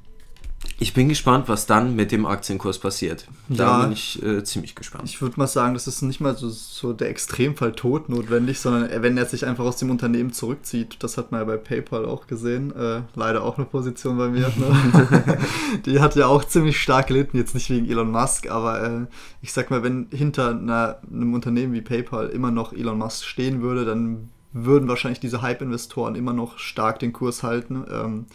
ich 0.82 0.94
bin 0.94 1.08
gespannt, 1.08 1.48
was 1.48 1.66
dann 1.66 1.94
mit 1.96 2.12
dem 2.12 2.26
Aktienkurs 2.26 2.78
passiert. 2.78 3.26
Da 3.48 3.64
Ja. 3.78 3.82
bin 3.82 3.92
ich 3.92 4.22
äh, 4.22 4.42
ziemlich 4.44 4.74
gespannt. 4.74 5.04
Ich 5.06 5.22
würde 5.22 5.34
mal 5.38 5.46
sagen, 5.46 5.74
das 5.74 5.86
ist 5.86 6.02
nicht 6.02 6.20
mal 6.20 6.36
so, 6.36 6.48
so 6.50 6.92
der 6.92 7.08
Extremfall 7.08 7.72
tot 7.72 8.08
notwendig, 8.08 8.58
sondern 8.60 8.90
er- 8.90 9.00
wenn 9.02 9.16
er 9.16 9.26
sich 9.26 9.46
einfach 9.46 9.64
aus 9.64 9.76
dem 9.76 9.90
Unternehmen 9.90 10.32
zurückzieht. 10.32 10.96
Das 11.02 11.16
hat 11.16 11.30
man 11.32 11.40
ja 11.40 11.44
bei 11.44 11.56
PayPal 11.56 12.04
auch 12.04 12.26
gesehen. 12.26 12.74
Äh, 12.76 13.02
leider 13.14 13.44
auch 13.44 13.56
eine 13.56 13.64
Position 13.66 14.18
bei 14.18 14.28
mir. 14.28 14.50
Ne? 14.56 15.38
Die 15.86 16.00
hat 16.00 16.16
ja 16.16 16.26
auch 16.26 16.44
ziemlich 16.44 16.80
stark 16.80 17.06
gelitten, 17.06 17.36
jetzt 17.36 17.54
nicht 17.54 17.70
wegen 17.70 17.88
Elon 17.88 18.10
Musk, 18.10 18.50
aber 18.50 18.82
äh, 18.82 19.06
ich 19.40 19.52
sag 19.52 19.70
mal, 19.70 19.82
wenn 19.82 20.08
hinter 20.10 20.50
einer, 20.50 20.98
einem 21.10 21.32
Unternehmen 21.34 21.72
wie 21.72 21.80
PayPal 21.80 22.28
immer 22.28 22.50
noch 22.50 22.72
Elon 22.72 22.98
Musk 22.98 23.24
stehen 23.24 23.62
würde, 23.62 23.84
dann 23.84 24.28
würden 24.52 24.88
wahrscheinlich 24.88 25.20
diese 25.20 25.40
Hype-Investoren 25.42 26.14
immer 26.14 26.32
noch 26.32 26.58
stark 26.58 26.98
den 26.98 27.12
Kurs 27.12 27.42
halten. 27.42 27.84
Ähm, 27.90 28.26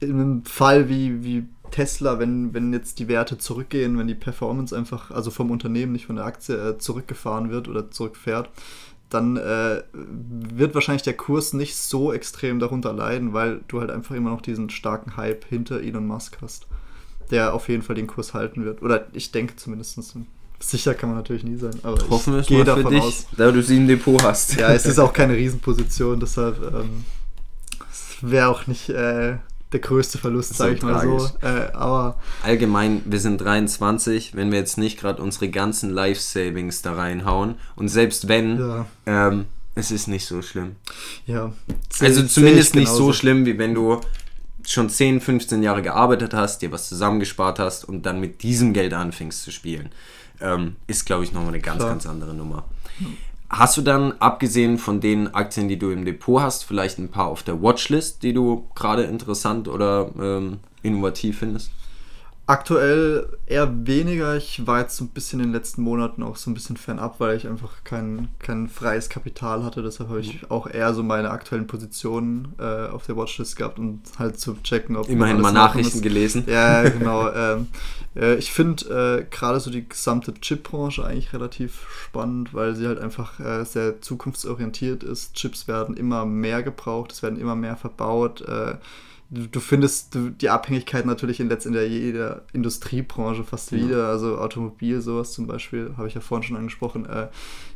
in 0.00 0.12
einem 0.12 0.44
Fall 0.44 0.88
wie, 0.88 1.24
wie 1.24 1.44
Tesla, 1.70 2.18
wenn, 2.18 2.54
wenn 2.54 2.72
jetzt 2.72 2.98
die 2.98 3.08
Werte 3.08 3.38
zurückgehen, 3.38 3.98
wenn 3.98 4.06
die 4.06 4.14
Performance 4.14 4.76
einfach, 4.76 5.10
also 5.10 5.30
vom 5.30 5.50
Unternehmen, 5.50 5.92
nicht 5.92 6.06
von 6.06 6.16
der 6.16 6.24
Aktie, 6.24 6.54
äh, 6.54 6.78
zurückgefahren 6.78 7.50
wird 7.50 7.68
oder 7.68 7.90
zurückfährt, 7.90 8.50
dann 9.10 9.36
äh, 9.36 9.82
wird 9.92 10.74
wahrscheinlich 10.74 11.02
der 11.02 11.16
Kurs 11.16 11.54
nicht 11.54 11.76
so 11.76 12.12
extrem 12.12 12.58
darunter 12.58 12.92
leiden, 12.92 13.32
weil 13.32 13.60
du 13.68 13.80
halt 13.80 13.90
einfach 13.90 14.14
immer 14.14 14.30
noch 14.30 14.42
diesen 14.42 14.68
starken 14.70 15.16
Hype 15.16 15.46
hinter 15.46 15.80
Elon 15.80 16.06
Musk 16.06 16.38
hast, 16.42 16.66
der 17.30 17.54
auf 17.54 17.68
jeden 17.68 17.82
Fall 17.82 17.96
den 17.96 18.06
Kurs 18.06 18.34
halten 18.34 18.64
wird. 18.64 18.82
Oder 18.82 19.06
ich 19.12 19.32
denke 19.32 19.56
zumindest. 19.56 19.98
Sicher 20.60 20.94
kann 20.94 21.08
man 21.08 21.18
natürlich 21.18 21.44
nie 21.44 21.56
sein, 21.56 21.78
aber 21.84 21.98
Hoffen 22.10 22.34
ich 22.34 22.40
es 22.40 22.46
gehe 22.48 22.64
davon 22.64 22.92
dich, 22.92 23.02
aus. 23.02 23.26
da 23.36 23.50
du 23.50 23.62
sie 23.62 23.76
im 23.76 23.86
Depot 23.86 24.22
hast. 24.22 24.56
Ja, 24.56 24.72
es 24.72 24.84
ist 24.86 24.98
auch 24.98 25.12
keine 25.14 25.34
Riesenposition, 25.34 26.20
deshalb 26.20 26.60
ähm, 26.74 27.04
wäre 28.20 28.48
auch 28.48 28.66
nicht 28.66 28.90
äh, 28.90 29.36
der 29.72 29.80
größte 29.80 30.18
Verlust, 30.18 30.50
So 30.50 30.64
sage 30.64 30.74
ich 30.76 30.82
mal 30.82 31.00
so. 31.02 31.30
Äh, 31.42 31.72
aber 31.72 32.18
Allgemein, 32.42 33.02
wir 33.04 33.20
sind 33.20 33.38
23, 33.40 34.34
wenn 34.34 34.50
wir 34.50 34.58
jetzt 34.58 34.78
nicht 34.78 34.98
gerade 34.98 35.22
unsere 35.22 35.48
ganzen 35.50 35.90
Life-Savings 35.90 36.82
da 36.82 36.94
reinhauen 36.94 37.56
und 37.76 37.88
selbst 37.88 38.28
wenn, 38.28 38.58
ja, 38.58 38.86
ähm, 39.06 39.44
es 39.74 39.90
ist 39.90 40.08
nicht 40.08 40.26
so 40.26 40.42
schlimm. 40.42 40.76
ja. 41.26 41.52
Also 42.00 42.24
zumindest 42.26 42.70
ich 42.70 42.80
nicht 42.80 42.88
so 42.88 42.94
genauso. 43.04 43.12
schlimm, 43.12 43.46
wie 43.46 43.58
wenn 43.58 43.74
du 43.74 44.00
schon 44.66 44.90
10, 44.90 45.20
15 45.20 45.62
Jahre 45.62 45.82
gearbeitet 45.82 46.34
hast, 46.34 46.60
dir 46.62 46.72
was 46.72 46.88
zusammengespart 46.88 47.58
hast 47.58 47.84
und 47.86 48.04
dann 48.04 48.20
mit 48.20 48.42
diesem 48.42 48.72
Geld 48.72 48.92
anfängst 48.92 49.42
zu 49.42 49.50
spielen. 49.50 49.90
Ähm, 50.40 50.76
ist, 50.86 51.04
glaube 51.06 51.24
ich, 51.24 51.32
nochmal 51.32 51.48
eine 51.50 51.60
ganz, 51.60 51.78
Klar. 51.78 51.90
ganz 51.90 52.06
andere 52.06 52.34
Nummer. 52.34 52.64
Hast 53.50 53.78
du 53.78 53.82
dann, 53.82 54.12
abgesehen 54.20 54.76
von 54.76 55.00
den 55.00 55.34
Aktien, 55.34 55.68
die 55.68 55.78
du 55.78 55.90
im 55.90 56.04
Depot 56.04 56.42
hast, 56.42 56.64
vielleicht 56.64 56.98
ein 56.98 57.10
paar 57.10 57.28
auf 57.28 57.42
der 57.42 57.62
Watchlist, 57.62 58.22
die 58.22 58.34
du 58.34 58.68
gerade 58.74 59.04
interessant 59.04 59.68
oder 59.68 60.10
ähm, 60.20 60.60
innovativ 60.82 61.38
findest? 61.38 61.70
Aktuell 62.48 63.28
eher 63.44 63.86
weniger. 63.86 64.34
Ich 64.34 64.66
war 64.66 64.80
jetzt 64.80 64.96
so 64.96 65.04
ein 65.04 65.10
bisschen 65.10 65.38
in 65.38 65.48
den 65.48 65.52
letzten 65.52 65.82
Monaten 65.82 66.22
auch 66.22 66.36
so 66.36 66.50
ein 66.50 66.54
bisschen 66.54 66.78
fernab, 66.78 67.20
weil 67.20 67.36
ich 67.36 67.46
einfach 67.46 67.84
kein, 67.84 68.28
kein 68.38 68.68
freies 68.70 69.10
Kapital 69.10 69.64
hatte. 69.64 69.82
Deshalb 69.82 70.08
habe 70.08 70.20
ich 70.20 70.50
auch 70.50 70.66
eher 70.66 70.94
so 70.94 71.02
meine 71.02 71.30
aktuellen 71.30 71.66
Positionen 71.66 72.54
äh, 72.58 72.86
auf 72.86 73.04
der 73.04 73.18
Watchlist 73.18 73.56
gehabt 73.56 73.78
und 73.78 74.00
halt 74.18 74.40
zu 74.40 74.54
checken, 74.62 74.96
ob. 74.96 75.10
Immerhin 75.10 75.42
mal 75.42 75.52
Nachrichten 75.52 76.00
gelesen. 76.00 76.44
Ja, 76.46 76.88
genau. 76.88 77.30
ähm, 77.34 77.66
äh, 78.16 78.36
ich 78.36 78.50
finde 78.50 79.18
äh, 79.20 79.26
gerade 79.30 79.60
so 79.60 79.70
die 79.70 79.86
gesamte 79.86 80.32
Chip-Branche 80.32 81.04
eigentlich 81.04 81.34
relativ 81.34 81.86
spannend, 82.06 82.54
weil 82.54 82.74
sie 82.74 82.86
halt 82.86 82.98
einfach 82.98 83.38
äh, 83.40 83.62
sehr 83.66 84.00
zukunftsorientiert 84.00 85.02
ist. 85.02 85.34
Chips 85.34 85.68
werden 85.68 85.98
immer 85.98 86.24
mehr 86.24 86.62
gebraucht, 86.62 87.12
es 87.12 87.22
werden 87.22 87.38
immer 87.38 87.56
mehr 87.56 87.76
verbaut 87.76 88.42
äh, 89.30 89.48
du 89.48 89.60
findest 89.60 90.16
die 90.40 90.48
Abhängigkeit 90.50 91.06
natürlich 91.06 91.40
in 91.40 91.48
letztendlich 91.48 91.90
jeder 91.90 92.42
Industriebranche 92.52 93.44
fast 93.44 93.72
wieder. 93.72 94.08
Also 94.08 94.38
Automobil, 94.38 95.00
sowas 95.00 95.32
zum 95.32 95.46
Beispiel, 95.46 95.94
habe 95.96 96.08
ich 96.08 96.14
ja 96.14 96.20
vorhin 96.20 96.46
schon 96.46 96.56
angesprochen. 96.56 97.06
Äh, 97.06 97.28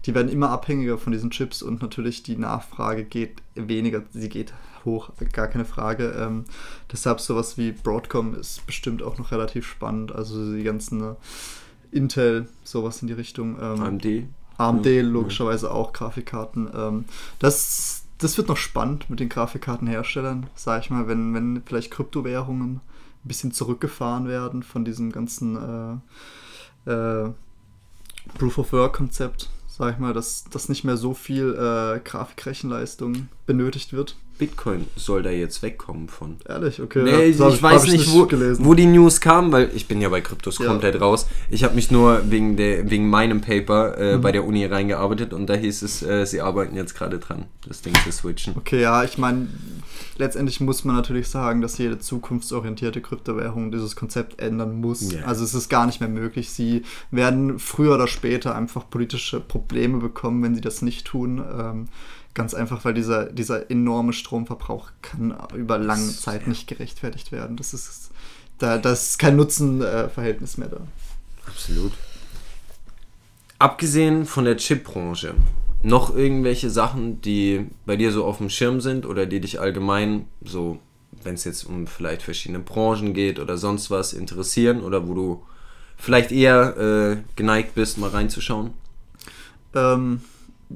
die 0.06 0.14
werden 0.14 0.30
immer 0.30 0.50
abhängiger 0.50 0.98
von 0.98 1.12
diesen 1.12 1.30
Chips 1.30 1.62
und 1.62 1.82
natürlich 1.82 2.22
die 2.22 2.36
Nachfrage 2.36 3.04
geht 3.04 3.42
weniger, 3.54 4.02
sie 4.12 4.28
geht 4.28 4.52
hoch, 4.84 5.10
gar 5.32 5.48
keine 5.48 5.64
Frage. 5.64 6.14
Ähm, 6.18 6.44
deshalb 6.90 7.20
sowas 7.20 7.56
wie 7.58 7.72
Broadcom 7.72 8.34
ist 8.34 8.66
bestimmt 8.66 9.02
auch 9.02 9.18
noch 9.18 9.30
relativ 9.30 9.66
spannend. 9.66 10.12
Also 10.12 10.54
die 10.54 10.64
ganzen 10.64 11.02
äh, 11.02 11.14
Intel, 11.92 12.48
sowas 12.64 13.02
in 13.02 13.08
die 13.08 13.14
Richtung. 13.14 13.56
Ähm, 13.60 13.82
AMD. 13.82 14.06
AMD 14.58 14.86
logischerweise 15.02 15.70
auch 15.70 15.92
Grafikkarten. 15.92 16.68
Ähm, 16.74 17.04
das 17.38 18.01
das 18.22 18.36
wird 18.36 18.48
noch 18.48 18.56
spannend 18.56 19.10
mit 19.10 19.20
den 19.20 19.28
Grafikkartenherstellern, 19.28 20.46
sag 20.54 20.82
ich 20.82 20.90
mal, 20.90 21.08
wenn, 21.08 21.34
wenn 21.34 21.62
vielleicht 21.64 21.90
Kryptowährungen 21.90 22.76
ein 22.76 23.28
bisschen 23.28 23.52
zurückgefahren 23.52 24.28
werden 24.28 24.62
von 24.62 24.84
diesem 24.84 25.12
ganzen 25.12 26.02
äh, 26.86 26.90
äh, 26.90 27.32
Proof 28.38 28.58
of 28.58 28.72
Work 28.72 28.94
Konzept, 28.94 29.50
sag 29.66 29.94
ich 29.94 29.98
mal, 29.98 30.12
dass, 30.12 30.44
dass 30.44 30.68
nicht 30.68 30.84
mehr 30.84 30.96
so 30.96 31.14
viel 31.14 31.54
äh, 31.54 32.00
Grafikrechenleistung 32.00 33.28
benötigt 33.46 33.92
wird. 33.92 34.16
Bitcoin 34.42 34.86
soll 34.96 35.22
da 35.22 35.30
jetzt 35.30 35.62
wegkommen 35.62 36.08
von. 36.08 36.34
Ehrlich, 36.48 36.82
okay. 36.82 37.04
Nee, 37.04 37.26
ich, 37.26 37.38
ich 37.38 37.62
weiß 37.62 37.84
nicht, 37.84 37.98
nicht 37.98 38.12
wo, 38.12 38.26
wo, 38.64 38.74
die 38.74 38.86
News 38.86 39.20
kam, 39.20 39.52
weil 39.52 39.70
ich 39.72 39.86
bin 39.86 40.00
ja 40.00 40.08
bei 40.08 40.20
Kryptos 40.20 40.58
ja. 40.58 40.66
komplett 40.66 41.00
raus. 41.00 41.28
Ich 41.48 41.62
habe 41.62 41.76
mich 41.76 41.92
nur 41.92 42.28
wegen, 42.28 42.56
der, 42.56 42.90
wegen 42.90 43.08
meinem 43.08 43.40
Paper 43.40 43.96
äh, 43.96 44.16
mhm. 44.16 44.20
bei 44.20 44.32
der 44.32 44.44
Uni 44.44 44.66
reingearbeitet 44.66 45.32
und 45.32 45.46
da 45.46 45.54
hieß 45.54 45.82
es, 45.82 46.02
äh, 46.02 46.26
sie 46.26 46.40
arbeiten 46.40 46.74
jetzt 46.74 46.96
gerade 46.96 47.20
dran, 47.20 47.44
das 47.68 47.82
Ding 47.82 47.94
zu 48.02 48.10
switchen. 48.10 48.54
Okay, 48.56 48.82
ja, 48.82 49.04
ich 49.04 49.16
meine, 49.16 49.46
letztendlich 50.18 50.60
muss 50.60 50.82
man 50.82 50.96
natürlich 50.96 51.28
sagen, 51.28 51.60
dass 51.60 51.78
jede 51.78 52.00
zukunftsorientierte 52.00 53.00
Kryptowährung 53.00 53.70
dieses 53.70 53.94
Konzept 53.94 54.40
ändern 54.40 54.80
muss. 54.80 55.12
Yeah. 55.12 55.24
Also 55.24 55.44
es 55.44 55.54
ist 55.54 55.68
gar 55.68 55.86
nicht 55.86 56.00
mehr 56.00 56.08
möglich. 56.08 56.50
Sie 56.50 56.82
werden 57.12 57.60
früher 57.60 57.94
oder 57.94 58.08
später 58.08 58.56
einfach 58.56 58.90
politische 58.90 59.38
Probleme 59.38 59.98
bekommen, 59.98 60.42
wenn 60.42 60.56
sie 60.56 60.60
das 60.60 60.82
nicht 60.82 61.06
tun. 61.06 61.38
Ähm, 61.38 61.88
Ganz 62.34 62.54
einfach, 62.54 62.84
weil 62.84 62.94
dieser, 62.94 63.26
dieser 63.26 63.70
enorme 63.70 64.12
Stromverbrauch 64.12 64.90
kann 65.02 65.36
über 65.54 65.78
lange 65.78 66.10
Zeit 66.10 66.46
nicht 66.46 66.66
gerechtfertigt 66.66 67.30
werden. 67.30 67.56
Das 67.56 67.74
ist, 67.74 68.10
da, 68.58 68.78
das 68.78 69.10
ist 69.10 69.18
kein 69.18 69.36
Nutzenverhältnis 69.36 70.56
mehr 70.56 70.68
da. 70.68 70.80
Absolut. 71.46 71.92
Abgesehen 73.58 74.24
von 74.24 74.44
der 74.44 74.56
Chipbranche, 74.56 75.34
noch 75.82 76.14
irgendwelche 76.14 76.70
Sachen, 76.70 77.20
die 77.20 77.66
bei 77.86 77.96
dir 77.96 78.12
so 78.12 78.24
auf 78.24 78.38
dem 78.38 78.50
Schirm 78.50 78.80
sind 78.80 79.04
oder 79.04 79.26
die 79.26 79.40
dich 79.40 79.60
allgemein 79.60 80.26
so, 80.42 80.78
wenn 81.22 81.34
es 81.34 81.44
jetzt 81.44 81.64
um 81.64 81.86
vielleicht 81.86 82.22
verschiedene 82.22 82.60
Branchen 82.60 83.14
geht 83.14 83.38
oder 83.38 83.56
sonst 83.58 83.90
was, 83.90 84.12
interessieren 84.12 84.82
oder 84.82 85.06
wo 85.06 85.14
du 85.14 85.42
vielleicht 85.96 86.32
eher 86.32 86.76
äh, 86.76 87.16
geneigt 87.36 87.74
bist, 87.74 87.98
mal 87.98 88.10
reinzuschauen? 88.10 88.72
Ähm, 89.74 90.22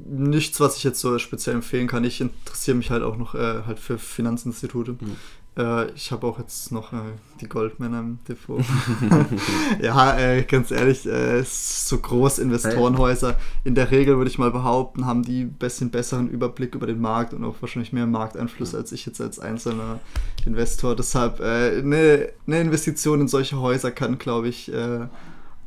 nichts, 0.05 0.61
was 0.61 0.77
ich 0.77 0.85
jetzt 0.85 1.01
so 1.01 1.19
speziell 1.19 1.57
empfehlen 1.57 1.87
kann. 1.87 2.05
Ich 2.05 2.21
interessiere 2.21 2.77
mich 2.77 2.91
halt 2.91 3.03
auch 3.03 3.17
noch 3.17 3.35
äh, 3.35 3.63
halt 3.67 3.79
für 3.79 3.99
Finanzinstitute. 3.99 4.93
Mhm. 4.93 5.17
Äh, 5.57 5.91
ich 5.93 6.13
habe 6.13 6.27
auch 6.27 6.39
jetzt 6.39 6.71
noch 6.71 6.93
äh, 6.93 6.99
die 7.41 7.49
Goldmänner 7.49 8.01
im 8.01 8.19
Depot. 8.29 8.63
ja, 9.83 10.19
äh, 10.19 10.43
ganz 10.43 10.71
ehrlich, 10.71 11.07
äh, 11.07 11.43
so 11.45 11.99
Großinvestorenhäuser, 11.99 13.37
in 13.65 13.75
der 13.75 13.91
Regel 13.91 14.19
würde 14.19 14.31
ich 14.31 14.39
mal 14.39 14.51
behaupten, 14.51 15.07
haben 15.07 15.23
die 15.23 15.43
ein 15.43 15.53
bisschen 15.53 15.91
besseren 15.91 16.29
Überblick 16.29 16.75
über 16.75 16.87
den 16.87 17.01
Markt 17.01 17.33
und 17.33 17.45
auch 17.45 17.57
wahrscheinlich 17.61 17.93
mehr 17.93 18.07
Markteinfluss 18.07 18.75
als 18.75 18.93
ich 18.93 19.07
jetzt 19.07 19.21
als 19.21 19.39
einzelner 19.39 20.01
Investor. 20.45 20.95
Deshalb 20.95 21.41
eine, 21.41 22.29
eine 22.47 22.61
Investition 22.61 23.23
in 23.23 23.29
solche 23.29 23.59
Häuser 23.59 23.91
kann, 23.91 24.19
glaube 24.19 24.49
ich, 24.49 24.71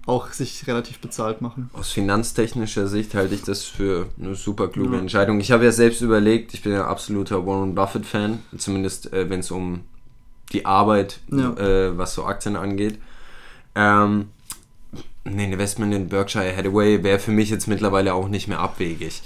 auch 0.09 0.31
sich 0.33 0.67
relativ 0.67 0.99
bezahlt 0.99 1.41
machen. 1.41 1.69
Aus 1.73 1.91
finanztechnischer 1.91 2.87
Sicht 2.87 3.13
halte 3.13 3.35
ich 3.35 3.43
das 3.43 3.63
für 3.63 4.07
eine 4.19 4.35
super 4.35 4.67
kluge 4.67 4.95
ja. 4.95 4.99
Entscheidung. 4.99 5.39
Ich 5.39 5.51
habe 5.51 5.63
ja 5.63 5.71
selbst 5.71 6.01
überlegt, 6.01 6.53
ich 6.53 6.63
bin 6.63 6.73
ja 6.73 6.87
absoluter 6.87 7.45
Warren 7.45 7.75
Buffett-Fan, 7.75 8.39
zumindest 8.57 9.13
äh, 9.13 9.29
wenn 9.29 9.41
es 9.41 9.51
um 9.51 9.81
die 10.51 10.65
Arbeit, 10.65 11.19
ja. 11.31 11.53
äh, 11.57 11.97
was 11.97 12.15
so 12.15 12.25
Aktien 12.25 12.55
angeht. 12.55 12.99
Ähm, 13.75 14.29
ein 15.23 15.39
Investment 15.39 15.93
in 15.93 16.09
Berkshire 16.09 16.55
Hathaway 16.55 17.03
wäre 17.03 17.19
für 17.19 17.31
mich 17.31 17.49
jetzt 17.49 17.67
mittlerweile 17.67 18.13
auch 18.13 18.27
nicht 18.27 18.47
mehr 18.47 18.59
abwegig. 18.59 19.21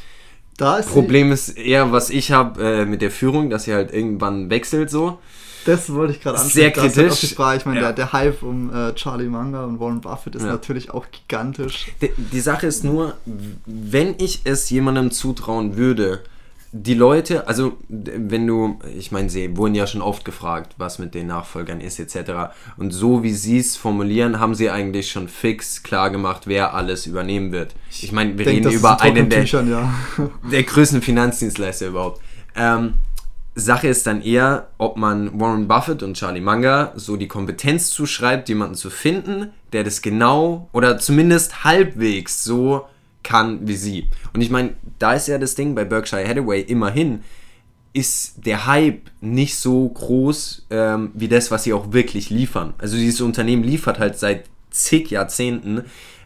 Da 0.57 0.77
ist 0.77 0.89
Problem 0.89 1.31
ist 1.31 1.57
eher, 1.57 1.91
was 1.91 2.09
ich 2.09 2.31
habe 2.31 2.63
äh, 2.63 2.85
mit 2.85 3.01
der 3.01 3.09
Führung, 3.09 3.49
dass 3.49 3.63
sie 3.63 3.73
halt 3.73 3.93
irgendwann 3.93 4.49
wechselt 4.49 4.91
so. 4.91 5.19
Das 5.65 5.93
wollte 5.93 6.13
ich 6.13 6.21
gerade 6.21 6.37
ansprechen. 6.37 6.55
Sehr 6.55 6.71
kritisch. 6.71 7.19
Die 7.21 7.27
Frage. 7.27 7.57
Ich 7.59 7.65
meine, 7.65 7.79
ja. 7.79 7.87
der, 7.87 7.93
der, 7.93 8.13
Hype 8.13 8.43
um 8.43 8.73
äh, 8.73 8.93
Charlie 8.95 9.27
Munger 9.27 9.65
und 9.65 9.79
Warren 9.79 10.01
Buffett 10.01 10.35
ist 10.35 10.43
ja. 10.43 10.49
natürlich 10.49 10.91
auch 10.91 11.05
gigantisch. 11.11 11.91
Die, 12.01 12.11
die 12.17 12.39
Sache 12.39 12.67
ist 12.67 12.83
nur, 12.83 13.15
wenn 13.65 14.15
ich 14.17 14.41
es 14.43 14.69
jemandem 14.69 15.11
zutrauen 15.11 15.77
würde, 15.77 16.21
die 16.75 16.95
Leute, 16.95 17.47
also 17.47 17.77
wenn 17.87 18.47
du, 18.47 18.79
ich 18.97 19.11
meine, 19.11 19.29
sie 19.29 19.55
wurden 19.55 19.75
ja 19.75 19.85
schon 19.85 20.01
oft 20.01 20.25
gefragt, 20.25 20.73
was 20.77 20.97
mit 20.97 21.13
den 21.13 21.27
Nachfolgern 21.27 21.79
ist, 21.79 21.99
etc. 21.99 22.55
Und 22.77 22.89
so 22.89 23.21
wie 23.21 23.31
sie 23.31 23.59
es 23.59 23.77
formulieren, 23.77 24.39
haben 24.39 24.55
sie 24.55 24.71
eigentlich 24.71 25.11
schon 25.11 25.27
fix 25.27 25.83
klar 25.83 26.09
gemacht, 26.09 26.43
wer 26.45 26.73
alles 26.73 27.05
übernehmen 27.05 27.51
wird. 27.51 27.75
Ich 27.91 28.11
meine, 28.11 28.39
wir 28.39 28.45
Denk, 28.45 28.65
reden 28.65 28.71
über 28.71 28.99
einen 29.01 29.29
der, 29.29 29.43
ja. 29.43 29.93
der 30.51 30.63
größten 30.63 31.03
Finanzdienstleister 31.03 31.89
überhaupt. 31.89 32.21
Ähm, 32.55 32.95
Sache 33.55 33.87
ist 33.87 34.07
dann 34.07 34.21
eher, 34.21 34.67
ob 34.77 34.97
man 34.97 35.39
Warren 35.39 35.67
Buffett 35.67 36.01
und 36.01 36.15
Charlie 36.15 36.41
Munger 36.41 36.93
so 36.95 37.17
die 37.17 37.27
Kompetenz 37.27 37.91
zuschreibt, 37.91 38.49
jemanden 38.49 38.75
zu 38.75 38.89
finden, 38.89 39.51
der 39.73 39.83
das 39.83 40.01
genau 40.01 40.69
oder 40.71 40.97
zumindest 40.97 41.63
halbwegs 41.63 42.43
so 42.43 42.87
kann 43.21 43.67
wie 43.67 43.75
sie. 43.75 44.09
Und 44.33 44.41
ich 44.41 44.49
meine, 44.49 44.73
da 44.99 45.13
ist 45.13 45.27
ja 45.27 45.37
das 45.37 45.55
Ding 45.55 45.75
bei 45.75 45.85
Berkshire 45.85 46.27
Hathaway 46.27 46.61
immerhin, 46.61 47.23
ist 47.93 48.45
der 48.45 48.65
Hype 48.65 49.11
nicht 49.21 49.55
so 49.57 49.87
groß 49.87 50.65
ähm, 50.71 51.11
wie 51.13 51.27
das, 51.27 51.51
was 51.51 51.63
sie 51.63 51.73
auch 51.73 51.93
wirklich 51.93 52.31
liefern. 52.31 52.73
Also 52.79 52.97
dieses 52.97 53.21
Unternehmen 53.21 53.63
liefert 53.63 53.99
halt 53.99 54.17
seit 54.17 54.45
zig 54.71 55.11
Jahrzehnten. 55.11 55.83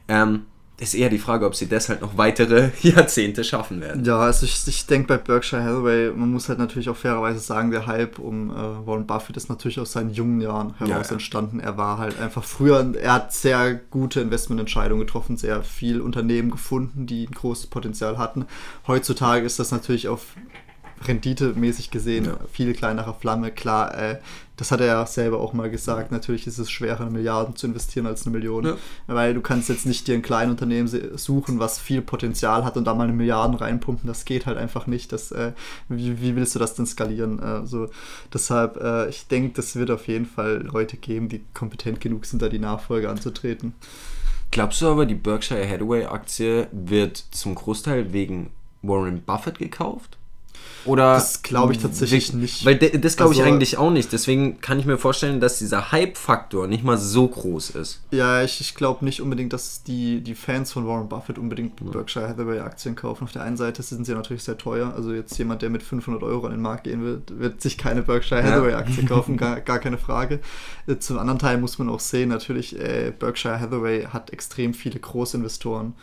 Ähm, 0.08 0.46
ist 0.80 0.94
eher 0.94 1.10
die 1.10 1.18
Frage, 1.18 1.46
ob 1.46 1.56
sie 1.56 1.66
deshalb 1.66 2.02
noch 2.02 2.18
weitere 2.18 2.70
Jahrzehnte 2.82 3.44
schaffen 3.44 3.82
werden. 3.82 4.06
Ja, 4.06 4.20
also 4.20 4.46
ich, 4.46 4.68
ich 4.68 4.86
denke 4.86 5.08
bei 5.08 5.18
Berkshire 5.18 5.64
Hathaway, 5.64 6.12
man 6.12 6.32
muss 6.32 6.50
halt 6.50 6.60
natürlich 6.60 6.88
auch 6.90 6.96
fairerweise 6.96 7.40
sagen, 7.40 7.72
der 7.72 7.88
Hype 7.88 8.20
um 8.20 8.52
äh, 8.52 8.54
Warren 8.54 9.08
Buffett 9.08 9.38
ist 9.38 9.50
natürlich 9.50 9.80
aus 9.80 9.92
seinen 9.92 10.12
jungen 10.12 10.40
Jahren 10.40 10.76
heraus 10.78 11.08
ja. 11.08 11.14
entstanden. 11.14 11.60
Er 11.60 11.78
war 11.78 11.98
halt 11.98 12.20
einfach 12.20 12.44
früher, 12.44 12.94
er 12.96 13.14
hat 13.14 13.34
sehr 13.34 13.74
gute 13.74 14.22
Investmententscheidungen 14.22 15.06
getroffen, 15.06 15.36
sehr 15.36 15.64
viel 15.64 16.00
Unternehmen 16.00 16.52
gefunden, 16.52 17.08
die 17.08 17.26
ein 17.26 17.34
großes 17.34 17.68
Potenzial 17.68 18.20
hatten. 18.20 18.46
Heutzutage 18.86 19.46
ist 19.46 19.58
das 19.58 19.72
natürlich 19.72 20.08
auf 20.08 20.36
renditemäßig 21.06 21.92
gesehen 21.92 22.26
ja. 22.26 22.38
viel 22.52 22.74
kleinere 22.74 23.14
Flamme. 23.14 23.52
Klar, 23.52 23.98
äh, 23.98 24.20
das 24.58 24.72
hat 24.72 24.80
er 24.80 24.88
ja 24.88 25.06
selber 25.06 25.40
auch 25.40 25.54
mal 25.54 25.70
gesagt. 25.70 26.12
Natürlich 26.12 26.48
ist 26.48 26.58
es 26.58 26.72
schwerer, 26.72 27.02
eine 27.02 27.12
Milliarde 27.12 27.54
zu 27.54 27.68
investieren 27.68 28.08
als 28.08 28.26
eine 28.26 28.36
Million. 28.36 28.66
Ja. 28.66 28.78
Weil 29.06 29.36
du 29.36 29.42
kannst 29.42 29.70
jetzt 29.70 29.86
nicht 29.86 30.08
dir 30.08 30.16
ein 30.16 30.24
kleines 30.24 30.52
Unternehmen 30.52 30.88
suchen, 31.18 31.60
was 31.60 31.80
viel 31.80 32.02
Potenzial 32.02 32.66
hat 32.66 32.76
und 32.76 32.86
da 32.86 32.96
mal 32.96 33.04
eine 33.04 33.14
Milliarde 33.14 33.62
reinpumpen. 33.62 34.08
Das 34.08 34.26
geht 34.26 34.48
halt 34.48 34.58
einfach 34.58 34.88
nicht. 34.88 35.12
Das, 35.12 35.32
äh, 35.32 35.52
wie, 35.90 36.22
wie, 36.22 36.36
willst 36.36 36.56
du 36.56 36.60
das 36.60 36.74
denn 36.74 36.88
skalieren? 36.88 37.40
Also, 37.40 37.90
deshalb, 38.34 38.78
äh, 38.78 39.10
ich 39.10 39.28
denke, 39.28 39.54
das 39.54 39.76
wird 39.76 39.92
auf 39.92 40.08
jeden 40.08 40.26
Fall 40.26 40.64
Leute 40.64 40.98
geben, 40.98 41.30
die 41.30 41.44
kompetent 41.54 42.02
genug 42.02 42.26
sind, 42.26 42.42
da 42.42 42.50
die 42.50 42.60
Nachfolge 42.60 43.10
anzutreten. 43.10 43.74
Glaubst 44.50 44.82
du 44.82 44.88
aber, 44.88 45.06
die 45.06 45.16
Berkshire 45.16 45.70
Hathaway 45.70 46.06
Aktie 46.06 46.68
wird 46.72 47.18
zum 47.18 47.54
Großteil 47.54 48.12
wegen 48.14 48.50
Warren 48.82 49.22
Buffett 49.22 49.60
gekauft? 49.60 50.18
Oder 50.88 51.14
das 51.14 51.42
glaube 51.44 51.74
ich 51.74 51.80
tatsächlich 51.80 52.34
nicht. 52.34 52.66
Weil 52.66 52.78
das 52.78 53.18
glaube 53.18 53.34
ich 53.34 53.40
also, 53.42 53.52
eigentlich 53.52 53.78
auch 53.78 53.92
nicht. 53.92 54.12
Deswegen 54.12 54.62
kann 54.62 54.80
ich 54.80 54.86
mir 54.86 54.98
vorstellen, 54.98 55.40
dass 55.40 55.60
dieser 55.60 55.92
Hype-Faktor 55.92 56.68
nicht 56.68 56.84
mal 56.84 56.98
so 56.98 57.28
groß 57.28 57.72
ist. 57.72 58.02
Ja, 58.12 58.42
ich, 58.44 58.62
ich 58.62 58.76
glaube 58.76 59.06
nicht 59.06 59.22
unbedingt, 59.22 59.54
dass 59.54 59.84
die, 59.84 60.22
die 60.22 60.36
Fans 60.36 60.72
von 60.72 60.88
Warren 60.88 61.10
Buffett 61.10 61.38
unbedingt 61.38 61.76
Berkshire 61.92 62.28
Hathaway 62.28 62.60
Aktien 62.60 62.96
kaufen. 62.96 63.26
Auf 63.26 63.32
der 63.32 63.44
einen 63.44 63.58
Seite 63.58 63.84
sind 63.84 64.06
sie 64.06 64.14
natürlich 64.14 64.44
sehr 64.44 64.58
teuer. 64.58 64.94
Also 64.96 65.14
jetzt 65.14 65.38
jemand, 65.38 65.62
der 65.62 65.70
mit 65.70 65.84
500 65.84 66.24
Euro 66.24 66.46
an 66.46 66.52
den 66.52 66.62
Markt 66.62 66.86
gehen 66.86 67.04
wird, 67.04 67.40
wird 67.40 67.62
sich 67.62 67.78
keine 67.78 68.02
Berkshire 68.02 68.44
Hathaway 68.44 68.74
Aktie 68.74 69.04
ja. 69.04 69.08
kaufen, 69.08 69.38
gar, 69.38 69.62
gar 69.62 69.80
keine 69.80 69.98
Frage. 69.98 70.40
Äh, 70.88 70.98
zum 70.98 71.18
anderen 71.18 71.40
Teil 71.40 71.58
muss 71.58 71.78
man 71.80 71.90
auch 71.90 72.00
sehen, 72.00 72.30
natürlich, 72.30 72.80
äh, 72.80 73.12
Berkshire 73.18 73.60
Hathaway 73.60 74.06
hat 74.06 74.32
extrem 74.32 74.74
viele 74.74 75.00
Großinvestoren. 75.00 75.94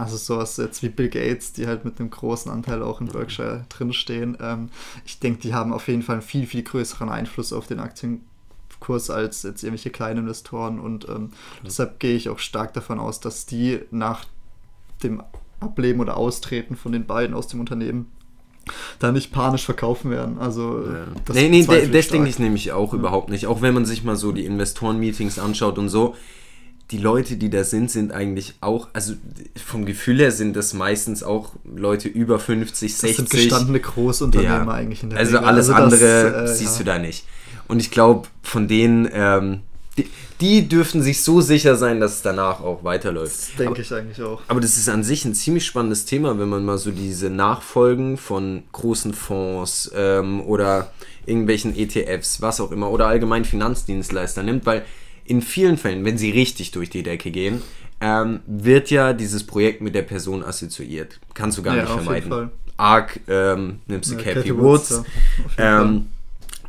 Also 0.00 0.16
sowas 0.16 0.56
jetzt 0.56 0.82
wie 0.82 0.88
Bill 0.88 1.08
Gates, 1.08 1.52
die 1.52 1.66
halt 1.66 1.84
mit 1.84 2.00
einem 2.00 2.10
großen 2.10 2.50
Anteil 2.50 2.82
auch 2.82 3.00
in 3.00 3.08
Berkshire 3.08 3.66
drinstehen. 3.68 4.38
Ähm, 4.40 4.70
ich 5.04 5.20
denke, 5.20 5.40
die 5.40 5.54
haben 5.54 5.72
auf 5.72 5.88
jeden 5.88 6.02
Fall 6.02 6.16
einen 6.16 6.22
viel, 6.22 6.46
viel 6.46 6.62
größeren 6.62 7.08
Einfluss 7.08 7.52
auf 7.52 7.66
den 7.66 7.80
Aktienkurs 7.80 9.10
als 9.10 9.42
jetzt 9.42 9.62
irgendwelche 9.62 9.90
kleinen 9.90 10.20
Investoren 10.20 10.80
und 10.80 11.08
ähm, 11.08 11.30
deshalb 11.64 12.00
gehe 12.00 12.16
ich 12.16 12.28
auch 12.30 12.38
stark 12.38 12.72
davon 12.72 12.98
aus, 12.98 13.20
dass 13.20 13.44
die 13.44 13.80
nach 13.90 14.24
dem 15.02 15.22
Ableben 15.60 16.00
oder 16.00 16.16
Austreten 16.16 16.76
von 16.76 16.92
den 16.92 17.06
beiden 17.06 17.36
aus 17.36 17.46
dem 17.46 17.60
Unternehmen 17.60 18.10
da 18.98 19.12
nicht 19.12 19.32
panisch 19.32 19.64
verkaufen 19.64 20.10
werden. 20.10 20.38
Also, 20.38 20.84
ja. 20.86 21.06
das 21.24 21.36
nee, 21.36 21.48
nee, 21.48 21.64
das 21.64 22.08
denke 22.08 22.28
ich 22.28 22.38
nämlich 22.38 22.72
auch 22.72 22.92
ja. 22.92 22.98
überhaupt 22.98 23.28
nicht. 23.28 23.46
Auch 23.46 23.62
wenn 23.62 23.74
man 23.74 23.84
sich 23.84 24.04
mal 24.04 24.16
so 24.16 24.32
die 24.32 24.44
Investoren-Meetings 24.44 25.38
anschaut 25.38 25.78
und 25.78 25.88
so, 25.88 26.14
die 26.90 26.98
Leute, 26.98 27.36
die 27.36 27.50
da 27.50 27.62
sind, 27.62 27.90
sind 27.90 28.12
eigentlich 28.12 28.54
auch, 28.60 28.88
also 28.92 29.14
vom 29.64 29.86
Gefühl 29.86 30.18
her 30.18 30.32
sind 30.32 30.56
das 30.56 30.74
meistens 30.74 31.22
auch 31.22 31.52
Leute 31.64 32.08
über 32.08 32.40
50, 32.40 32.96
60. 32.96 33.08
Das 33.08 33.16
sind 33.16 33.30
gestandene 33.30 33.80
Großunternehmer 33.80 34.66
ja. 34.66 34.72
eigentlich 34.72 35.02
in 35.02 35.10
der 35.10 35.20
Also 35.20 35.36
Regel. 35.36 35.48
alles 35.48 35.70
also 35.70 35.84
andere 35.84 36.32
das, 36.32 36.50
äh, 36.50 36.54
siehst 36.54 36.72
ja. 36.74 36.78
du 36.78 36.84
da 36.84 36.98
nicht. 36.98 37.24
Und 37.68 37.78
ich 37.78 37.92
glaube, 37.92 38.26
von 38.42 38.66
denen, 38.66 39.08
ähm, 39.12 39.60
die, 39.96 40.08
die, 40.40 40.68
dürfen 40.68 41.02
sich 41.02 41.22
so 41.22 41.40
sicher 41.40 41.76
sein, 41.76 42.00
dass 42.00 42.14
es 42.14 42.22
danach 42.22 42.60
auch 42.60 42.82
weiterläuft. 42.82 43.36
Das 43.36 43.56
denke 43.56 43.82
ich 43.82 43.92
eigentlich 43.94 44.20
auch. 44.22 44.40
Aber 44.48 44.60
das 44.60 44.76
ist 44.76 44.88
an 44.88 45.04
sich 45.04 45.24
ein 45.24 45.34
ziemlich 45.34 45.66
spannendes 45.66 46.06
Thema, 46.06 46.36
wenn 46.40 46.48
man 46.48 46.64
mal 46.64 46.78
so 46.78 46.90
diese 46.90 47.30
Nachfolgen 47.30 48.16
von 48.16 48.64
großen 48.72 49.14
Fonds 49.14 49.90
ähm, 49.94 50.40
oder 50.40 50.90
irgendwelchen 51.26 51.76
ETFs, 51.76 52.42
was 52.42 52.60
auch 52.60 52.72
immer, 52.72 52.90
oder 52.90 53.06
allgemein 53.06 53.44
Finanzdienstleister 53.44 54.42
nimmt, 54.42 54.66
weil 54.66 54.84
in 55.30 55.42
vielen 55.42 55.76
Fällen, 55.76 56.04
wenn 56.04 56.18
sie 56.18 56.30
richtig 56.30 56.72
durch 56.72 56.90
die 56.90 57.04
Decke 57.04 57.30
gehen, 57.30 57.62
ähm, 58.00 58.40
wird 58.46 58.90
ja 58.90 59.12
dieses 59.12 59.46
Projekt 59.46 59.80
mit 59.80 59.94
der 59.94 60.02
Person 60.02 60.42
assoziiert. 60.42 61.20
Kannst 61.34 61.56
du 61.56 61.62
gar 61.62 61.76
ja, 61.76 61.82
nicht 61.82 61.92
vermeiden. 61.92 62.50
Arc 62.76 63.20
ähm, 63.28 63.78
nimmst 63.86 64.10
du 64.10 64.16
ja, 64.16 64.22
Kathy 64.22 64.56
Woods. 64.56 64.90
Woods 64.90 65.04
ähm, 65.56 66.06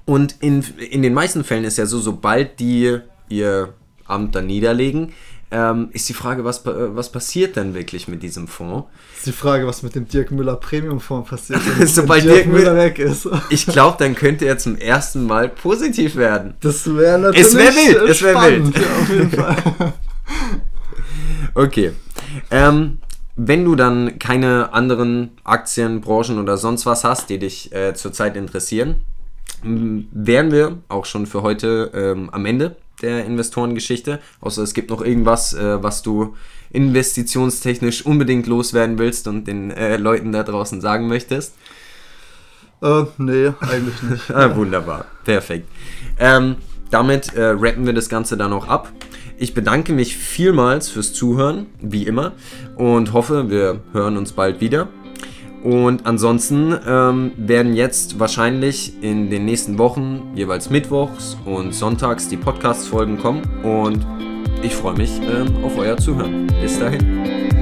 und 0.06 0.36
in, 0.41 0.63
in 0.91 1.02
den 1.02 1.13
meisten 1.13 1.43
Fällen 1.43 1.63
ist 1.63 1.80
ja 1.80 1.88
so, 1.88 2.00
sobald 2.00 2.60
die 2.60 3.00
ihr 3.30 3.74
Amt 4.06 4.36
dann 4.36 4.45
niederlegen, 4.45 5.13
ähm, 5.52 5.90
ist 5.92 6.08
die 6.08 6.14
Frage, 6.14 6.46
was, 6.46 6.66
was 6.66 7.12
passiert 7.12 7.58
denn 7.58 7.74
wirklich 7.74 8.08
mit 8.08 8.24
diesem 8.24 8.48
Fonds? 8.48 8.88
Ist 9.18 9.28
die 9.28 9.32
Frage, 9.34 9.68
was 9.68 9.84
mit 9.84 9.96
dem 9.96 10.08
Dirk 10.08 10.32
Müller 10.32 10.56
Premium 10.56 11.00
Fonds 11.00 11.30
passiert, 11.30 11.60
wenn 11.78 11.88
Sobald 11.88 12.24
Dirk, 12.24 12.36
Dirk 12.36 12.48
Müller 12.48 12.76
weg 12.76 13.00
ist. 13.00 13.28
ich 13.50 13.66
glaube, 13.66 13.98
dann 14.00 14.16
könnte 14.16 14.46
er 14.46 14.58
zum 14.58 14.78
ersten 14.78 15.26
Mal 15.26 15.50
positiv 15.50 16.16
werden. 16.16 16.54
Das 16.62 16.88
wäre 16.96 17.20
natürlich 17.20 17.48
Es 17.48 17.56
wäre 17.56 17.74
wild, 17.74 18.10
es 18.10 18.22
wäre 18.24 18.42
wild. 18.42 18.76
Ja, 18.76 19.02
auf 19.02 19.10
jeden 19.10 19.32
Fall. 19.32 19.94
okay. 21.54 21.92
Ähm, 22.50 23.00
wenn 23.36 23.66
du 23.66 23.76
dann 23.76 24.20
keine 24.20 24.74
anderen 24.74 25.32
Aktien, 25.44 26.02
Branchen 26.02 26.40
oder 26.40 26.58
sonst 26.58 26.86
was 26.86 27.04
hast, 27.04 27.30
die 27.30 27.40
dich 27.40 27.74
äh, 27.74 27.94
zurzeit 27.94 28.36
interessieren, 28.36 29.02
wären 29.63 30.52
wir 30.52 30.78
auch 30.89 31.06
schon 31.06 31.26
für 31.26 31.41
heute 31.41 31.91
ähm, 31.93 32.30
am 32.32 32.45
Ende 32.45 32.76
der 33.02 33.26
Investorengeschichte. 33.26 34.19
Außer 34.39 34.63
es 34.63 34.74
gibt 34.74 34.89
noch 34.89 35.02
irgendwas, 35.02 35.54
äh, 35.54 35.82
was 35.82 36.02
du 36.02 36.36
investitionstechnisch 36.71 38.06
unbedingt 38.06 38.47
loswerden 38.47 38.97
willst 38.97 39.28
und 39.28 39.45
den 39.45 39.71
äh, 39.71 39.97
Leuten 39.97 40.32
da 40.32 40.43
draußen 40.43 40.82
sagen 40.82 41.08
möchtest. 41.08 41.56
Äh, 42.82 43.04
nee, 43.17 43.52
eigentlich 43.60 44.02
nicht. 44.04 44.32
ah, 44.34 44.56
wunderbar, 44.56 45.06
perfekt. 45.24 45.67
Ähm, 46.17 46.56
damit 46.89 47.34
äh, 47.34 47.43
rappen 47.43 47.86
wir 47.86 47.93
das 47.93 48.10
Ganze 48.10 48.38
dann 48.38 48.54
auch 48.54 48.67
ab. 48.67 48.91
Ich 49.38 49.54
bedanke 49.54 49.93
mich 49.93 50.15
vielmals 50.15 50.89
fürs 50.89 51.13
Zuhören, 51.13 51.67
wie 51.82 52.06
immer, 52.06 52.34
und 52.76 53.13
hoffe, 53.13 53.50
wir 53.50 53.82
hören 53.91 54.17
uns 54.17 54.34
bald 54.34 54.62
wieder. 54.62 54.88
Und 55.63 56.06
ansonsten 56.06 56.76
ähm, 56.88 57.32
werden 57.38 57.76
jetzt 57.76 58.19
wahrscheinlich 58.19 58.93
in 59.02 59.30
den 59.30 59.45
nächsten 59.45 59.78
Wochen 59.78 60.32
jeweils 60.36 60.69
mittwochs 60.69 61.38
und 61.45 61.76
sonntags 61.76 62.28
die 62.28 62.38
Podcast-Folgen 62.38 63.19
kommen. 63.19 63.43
Und 63.63 64.06
ich 64.63 64.76
freue 64.76 64.95
mich 64.95 65.12
ähm, 65.21 65.63
auf 65.63 65.78
euer 65.78 65.97
Zuhören. 65.97 66.47
Bis 66.62 66.80
dahin. 66.80 67.61